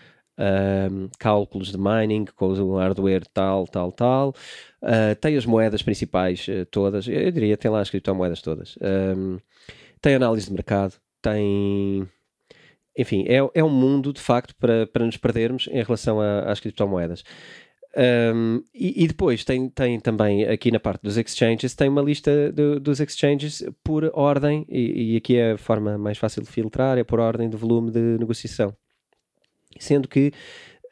cálculos 1.18 1.70
de 1.70 1.76
mining 1.76 2.24
com 2.34 2.48
o 2.48 2.78
hardware 2.78 3.26
tal, 3.32 3.66
tal, 3.66 3.92
tal. 3.92 4.34
Uh, 4.82 5.14
tem 5.20 5.36
as 5.36 5.44
moedas 5.44 5.82
principais 5.82 6.48
uh, 6.48 6.64
todas, 6.70 7.06
eu 7.06 7.30
diria, 7.30 7.58
tem 7.58 7.70
lá 7.70 7.80
as 7.80 7.90
criptomoedas 7.90 8.40
todas. 8.40 8.78
tem 10.00 10.14
análise 10.14 10.46
de 10.46 10.52
mercado, 10.52 10.94
tem 11.20 12.08
enfim, 12.96 13.24
é, 13.28 13.38
é 13.54 13.64
um 13.64 13.70
mundo 13.70 14.12
de 14.12 14.20
facto 14.20 14.54
para, 14.56 14.86
para 14.86 15.04
nos 15.04 15.16
perdermos 15.16 15.68
em 15.70 15.82
relação 15.82 16.20
a, 16.20 16.40
às 16.40 16.60
criptomoedas. 16.60 17.24
Um, 17.96 18.62
e, 18.72 19.04
e, 19.04 19.08
depois 19.08 19.44
tem, 19.44 19.68
tem 19.68 19.98
também 19.98 20.44
aqui 20.44 20.70
na 20.70 20.78
parte 20.78 21.02
dos 21.02 21.16
exchanges, 21.16 21.74
tem 21.74 21.88
uma 21.88 22.02
lista 22.02 22.52
do, 22.52 22.78
dos 22.78 23.00
exchanges 23.00 23.64
por 23.82 24.08
ordem, 24.14 24.64
e, 24.68 25.14
e, 25.14 25.16
aqui 25.16 25.36
é 25.36 25.52
a 25.52 25.58
forma 25.58 25.98
mais 25.98 26.16
fácil 26.16 26.42
de 26.42 26.48
filtrar, 26.48 26.98
é 26.98 27.04
por 27.04 27.18
ordem 27.18 27.48
de 27.48 27.56
volume 27.56 27.90
de 27.90 28.16
negociação. 28.18 28.76
Sendo 29.78 30.06
que 30.06 30.32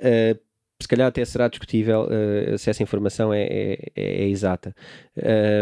uh, 0.01 0.48
se 0.81 0.87
calhar 0.87 1.09
até 1.09 1.25
será 1.25 1.49
discutível 1.49 2.07
uh, 2.07 2.57
se 2.57 2.71
essa 2.71 2.83
informação 2.83 3.33
é, 3.35 3.43
é, 3.43 3.91
é 3.97 4.29
exata. 4.29 4.75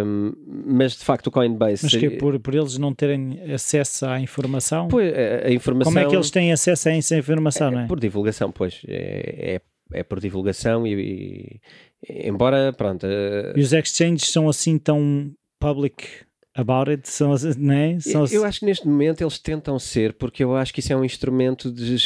Um, 0.05 0.33
mas 0.66 0.92
de 0.92 1.05
facto 1.05 1.29
o 1.29 1.31
Coinbase. 1.31 1.85
Mas 1.85 1.96
que 1.96 2.11
por, 2.11 2.38
por 2.38 2.55
eles 2.55 2.76
não 2.76 2.92
terem 2.92 3.40
acesso 3.52 4.07
à 4.07 4.20
informação? 4.20 4.88
Pois, 4.88 5.12
a, 5.12 5.46
a, 5.46 5.52
informação. 5.52 5.92
Como 5.92 6.05
é 6.05 6.09
que 6.09 6.14
eles 6.14 6.31
têm 6.31 6.52
acesso 6.52 6.88
a 6.88 6.92
essa 6.92 7.16
informação, 7.16 7.68
é, 7.68 7.70
não 7.70 7.81
é? 7.81 7.87
Por 7.87 7.98
divulgação, 7.98 8.52
pois. 8.52 8.83
É, 8.87 9.55
é, 9.55 9.98
é 9.98 10.02
por 10.02 10.20
divulgação 10.20 10.87
e, 10.87 11.61
e 12.09 12.29
embora, 12.29 12.72
pronto. 12.72 13.07
Uh... 13.07 13.59
E 13.59 13.61
os 13.61 13.72
exchanges 13.72 14.31
são 14.31 14.48
assim 14.48 14.79
tão 14.79 15.33
public 15.59 16.26
about 16.57 16.90
it, 16.90 17.09
são, 17.09 17.35
né? 17.59 17.99
são 18.01 18.25
eu, 18.33 18.45
acho 18.45 18.61
que 18.61 18.66
neste 18.66 18.87
momento 18.87 19.21
eles 19.21 19.38
tentam 19.38 19.79
ser, 19.79 20.14
porque 20.14 20.42
eu 20.42 20.57
acho 20.57 20.73
que 20.73 20.81
isso 20.81 20.92
é 20.92 20.97
um 20.97 21.05
instrumento 21.05 21.71
de, 21.71 21.97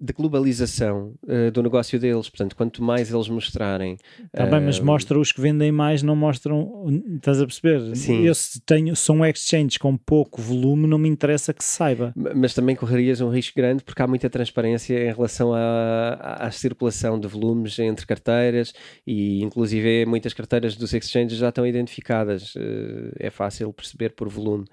de 0.00 0.12
globalização 0.14 1.14
uh, 1.24 1.50
do 1.50 1.62
negócio 1.62 2.00
deles. 2.00 2.28
Portanto, 2.28 2.56
quanto 2.56 2.82
mais 2.82 3.12
eles 3.12 3.28
mostrarem. 3.28 3.98
Tá 4.32 4.46
uh, 4.46 4.50
bem, 4.50 4.60
mas 4.60 4.78
eh, 4.78 4.82
mostra 4.82 5.18
os 5.18 5.32
que 5.32 5.40
vendem 5.40 5.70
mais, 5.70 6.02
não 6.02 6.16
mostram. 6.16 6.86
Estás 7.14 7.42
a 7.42 7.46
perceber? 7.46 7.94
Sim. 7.94 8.22
Eu 8.22 8.32
tenho, 8.64 8.96
são 8.96 9.24
exchanges 9.24 9.76
com 9.76 9.96
pouco 9.96 10.40
volume, 10.40 10.86
não 10.86 10.98
me 10.98 11.08
interessa 11.08 11.52
que 11.52 11.62
se 11.62 11.76
saiba. 11.76 12.14
Mas 12.16 12.54
também 12.54 12.74
correrias 12.74 13.20
um 13.20 13.28
risco 13.28 13.54
grande 13.54 13.84
porque 13.84 14.00
há 14.00 14.06
muita 14.06 14.30
transparência 14.30 14.98
em 14.98 15.12
relação 15.12 15.52
à, 15.52 16.38
à 16.40 16.50
circulação 16.50 17.20
de 17.20 17.28
volumes 17.28 17.78
entre 17.78 18.06
carteiras 18.06 18.72
e, 19.06 19.42
inclusive, 19.42 20.06
muitas 20.06 20.32
carteiras 20.32 20.74
dos 20.74 20.94
exchanges 20.94 21.36
já 21.36 21.50
estão 21.50 21.66
identificadas. 21.66 22.54
Uh, 22.54 23.12
é 23.18 23.28
fácil 23.28 23.70
perceber 23.72 23.89
perceber 23.90 24.10
por 24.10 24.28
volume. 24.28 24.66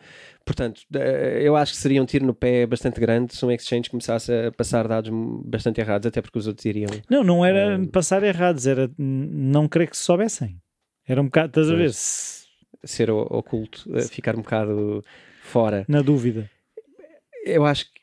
Portanto, 0.46 0.82
eu 1.42 1.56
acho 1.56 1.74
que 1.74 1.78
seria 1.78 2.02
um 2.02 2.06
tiro 2.06 2.26
no 2.26 2.34
pé 2.34 2.66
bastante 2.66 3.00
grande 3.00 3.36
se 3.36 3.46
um 3.46 3.52
exchange 3.52 3.90
começasse 3.90 4.32
a 4.32 4.52
passar 4.52 4.88
dados 4.88 5.12
bastante 5.46 5.82
errados, 5.82 6.08
até 6.08 6.22
porque 6.22 6.40
os 6.40 6.48
outros 6.48 6.66
iriam. 6.66 6.90
Não, 7.10 7.24
não 7.24 7.46
era 7.46 7.80
uh, 7.80 7.88
passar 7.88 8.24
errados, 8.24 8.66
era 8.68 8.90
não 8.98 9.68
querer 9.68 9.88
que 9.88 9.98
se 9.98 10.04
soubessem. 10.04 10.58
Era 11.06 11.22
um 11.22 11.26
bocado, 11.26 11.48
estás 11.48 11.70
a 11.70 11.76
ver? 11.76 11.92
Ser 12.84 13.10
oculto, 13.10 13.90
ficar 14.10 14.36
um 14.36 14.42
bocado 14.42 15.04
fora. 15.42 15.86
Na 15.88 16.02
dúvida. 16.02 16.50
Eu 17.44 17.66
acho 17.66 17.86
que 17.86 17.97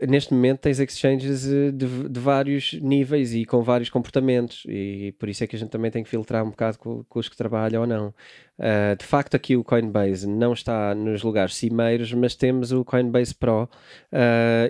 neste 0.00 0.34
momento 0.34 0.60
tens 0.60 0.78
exchanges 0.78 1.50
eh, 1.50 1.70
de, 1.70 2.08
de, 2.08 2.20
vários 2.20 2.74
níveis 2.74 3.34
e 3.34 3.46
com 3.46 3.62
vários 3.62 3.88
comportamentos 3.88 4.62
e 4.68 5.14
por 5.18 5.28
isso 5.28 5.42
é 5.42 5.46
que 5.46 5.56
a 5.56 5.58
gente 5.58 5.70
também 5.70 5.90
tem 5.90 6.04
que 6.04 6.10
filtrar 6.10 6.44
um 6.44 6.50
bocado 6.50 6.78
com, 6.78 7.02
com 7.04 7.18
os 7.18 7.28
que 7.28 7.36
trabalham 7.36 7.82
ou 7.82 7.86
não. 7.86 8.14
Uh, 8.58 8.96
de 8.98 9.04
facto 9.04 9.34
aqui 9.34 9.54
o 9.54 9.62
Coinbase 9.62 10.26
não 10.26 10.54
está 10.54 10.94
nos 10.94 11.22
lugares 11.22 11.54
cimeiros, 11.54 12.12
mas 12.12 12.34
temos 12.34 12.72
o 12.72 12.84
Coinbase 12.84 13.34
Pro 13.34 13.64
uh, 13.64 13.68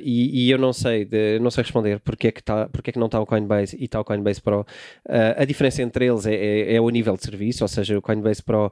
e, 0.00 0.46
e, 0.46 0.50
eu 0.50 0.58
não 0.58 0.72
sei, 0.72 1.04
de, 1.04 1.38
não 1.40 1.50
sei 1.50 1.62
responder 1.62 2.00
porque 2.00 2.28
é, 2.28 2.32
que 2.32 2.42
tá, 2.42 2.68
porque 2.68 2.90
é 2.90 2.92
que 2.92 2.98
não 2.98 3.06
está 3.06 3.20
o 3.20 3.26
Coinbase 3.26 3.76
e 3.78 3.84
está 3.84 4.00
o 4.00 4.04
Coinbase 4.04 4.40
Pro. 4.40 4.60
Uh, 4.60 5.34
a 5.36 5.44
diferença 5.44 5.82
entre 5.82 6.06
eles 6.06 6.26
é, 6.26 6.34
é, 6.34 6.74
é, 6.74 6.80
o 6.80 6.88
nível 6.88 7.16
de 7.16 7.22
serviço, 7.22 7.64
ou 7.64 7.68
seja, 7.68 7.98
o 7.98 8.02
Coinbase 8.02 8.42
Pro 8.42 8.70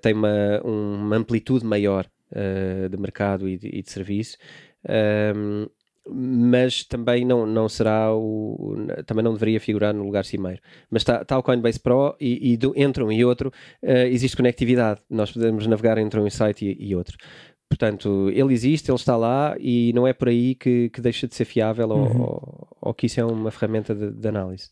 tem 0.00 0.14
uma, 0.14 0.60
uma 0.62 1.16
amplitude 1.16 1.64
maior 1.64 2.06
de 2.90 2.96
mercado 2.96 3.48
e 3.48 3.56
de, 3.56 3.68
e 3.68 3.82
de 3.82 3.90
serviço. 3.90 4.36
Um, 4.88 5.66
mas 6.08 6.82
também 6.84 7.24
não, 7.24 7.46
não 7.46 7.68
será 7.68 8.14
o. 8.14 8.74
também 9.06 9.22
não 9.22 9.32
deveria 9.32 9.60
figurar 9.60 9.92
no 9.92 10.02
lugar 10.02 10.24
cimeiro. 10.24 10.60
Mas 10.90 11.02
está 11.02 11.24
tá 11.24 11.38
o 11.38 11.42
Coinbase 11.42 11.78
Pro 11.78 12.16
e, 12.20 12.52
e 12.52 12.56
do, 12.56 12.72
entre 12.76 13.02
um 13.02 13.12
e 13.12 13.24
outro 13.24 13.52
uh, 13.82 13.90
existe 14.10 14.36
conectividade. 14.36 15.00
Nós 15.08 15.30
podemos 15.30 15.66
navegar 15.66 15.98
entre 15.98 16.18
um 16.18 16.28
site 16.30 16.64
e, 16.66 16.90
e, 16.90 16.96
outro. 16.96 17.16
Portanto, 17.70 18.28
ele 18.34 18.52
existe, 18.52 18.90
ele 18.90 18.96
está 18.96 19.16
lá 19.16 19.54
e 19.60 19.92
não 19.94 20.04
é 20.04 20.12
por 20.12 20.28
aí 20.28 20.56
que, 20.56 20.90
que 20.90 21.00
deixa 21.00 21.28
de 21.28 21.36
ser 21.36 21.44
fiável 21.44 21.88
uhum. 21.90 22.20
ou, 22.20 22.68
ou, 22.80 22.92
que 22.92 23.06
isso 23.06 23.20
é 23.20 23.24
uma 23.24 23.48
ferramenta 23.52 23.94
de, 23.94 24.10
de, 24.10 24.28
análise. 24.28 24.70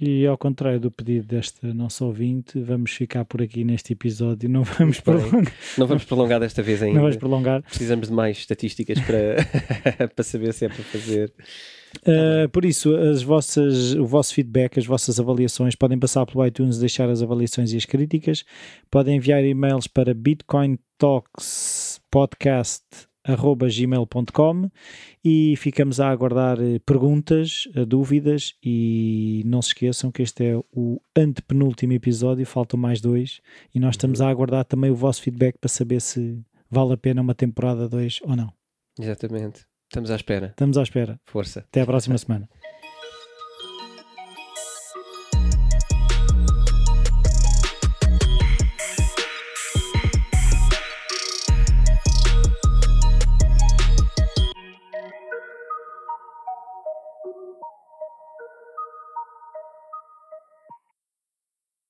E 0.00 0.24
ao 0.24 0.38
contrário 0.38 0.78
do 0.78 0.88
pedido 0.88 1.26
desta 1.26 1.74
nossa 1.74 2.04
ouvinte, 2.04 2.60
vamos 2.60 2.92
ficar 2.92 3.24
por 3.24 3.42
aqui 3.42 3.64
neste 3.64 3.94
episódio, 3.94 4.48
não 4.48 4.62
vamos 4.62 5.00
prolongar. 5.00 5.52
Não 5.76 5.88
vamos 5.88 6.04
prolongar 6.04 6.38
desta 6.38 6.62
vez 6.62 6.80
ainda. 6.84 6.94
Não 6.94 7.02
vamos 7.02 7.16
prolongar. 7.16 7.62
Precisamos 7.62 8.06
de 8.06 8.14
mais 8.14 8.38
estatísticas 8.38 9.00
para, 9.00 10.06
para 10.14 10.24
saber 10.24 10.54
se 10.54 10.66
é 10.66 10.68
para 10.68 10.84
fazer. 10.84 11.32
Uh, 12.02 12.48
por 12.50 12.64
isso, 12.64 12.94
as 12.94 13.24
vossas, 13.24 13.94
o 13.94 14.06
vosso 14.06 14.32
feedback, 14.32 14.78
as 14.78 14.86
vossas 14.86 15.18
avaliações, 15.18 15.74
podem 15.74 15.98
passar 15.98 16.24
pelo 16.26 16.46
iTunes, 16.46 16.78
deixar 16.78 17.10
as 17.10 17.22
avaliações 17.22 17.72
e 17.72 17.76
as 17.76 17.84
críticas, 17.84 18.44
podem 18.88 19.16
enviar 19.16 19.44
e-mails 19.44 19.88
para 19.88 20.14
Bitcoin 20.14 20.78
Talks 20.96 21.95
podcast.gmail.com 22.10 24.70
e 25.24 25.56
ficamos 25.56 26.00
a 26.00 26.08
aguardar 26.08 26.60
eh, 26.60 26.78
perguntas, 26.80 27.68
eh, 27.74 27.84
dúvidas 27.84 28.54
e 28.62 29.42
não 29.46 29.60
se 29.60 29.68
esqueçam 29.68 30.12
que 30.12 30.22
este 30.22 30.44
é 30.44 30.56
o 30.72 31.00
antepenúltimo 31.16 31.92
episódio, 31.92 32.46
faltam 32.46 32.78
mais 32.78 33.00
dois 33.00 33.40
e 33.74 33.80
nós 33.80 33.94
estamos 33.94 34.20
a 34.20 34.28
aguardar 34.28 34.64
também 34.64 34.90
o 34.90 34.96
vosso 34.96 35.22
feedback 35.22 35.58
para 35.58 35.68
saber 35.68 36.00
se 36.00 36.40
vale 36.70 36.94
a 36.94 36.96
pena 36.96 37.22
uma 37.22 37.34
temporada 37.34 37.88
2 37.88 38.20
ou 38.22 38.36
não. 38.36 38.52
Exatamente. 38.98 39.66
Estamos 39.88 40.10
à 40.10 40.16
espera. 40.16 40.48
Estamos 40.48 40.78
à 40.78 40.82
espera. 40.82 41.20
Força. 41.24 41.60
Até 41.60 41.80
à 41.80 41.86
próxima 41.86 42.18
semana. 42.18 42.48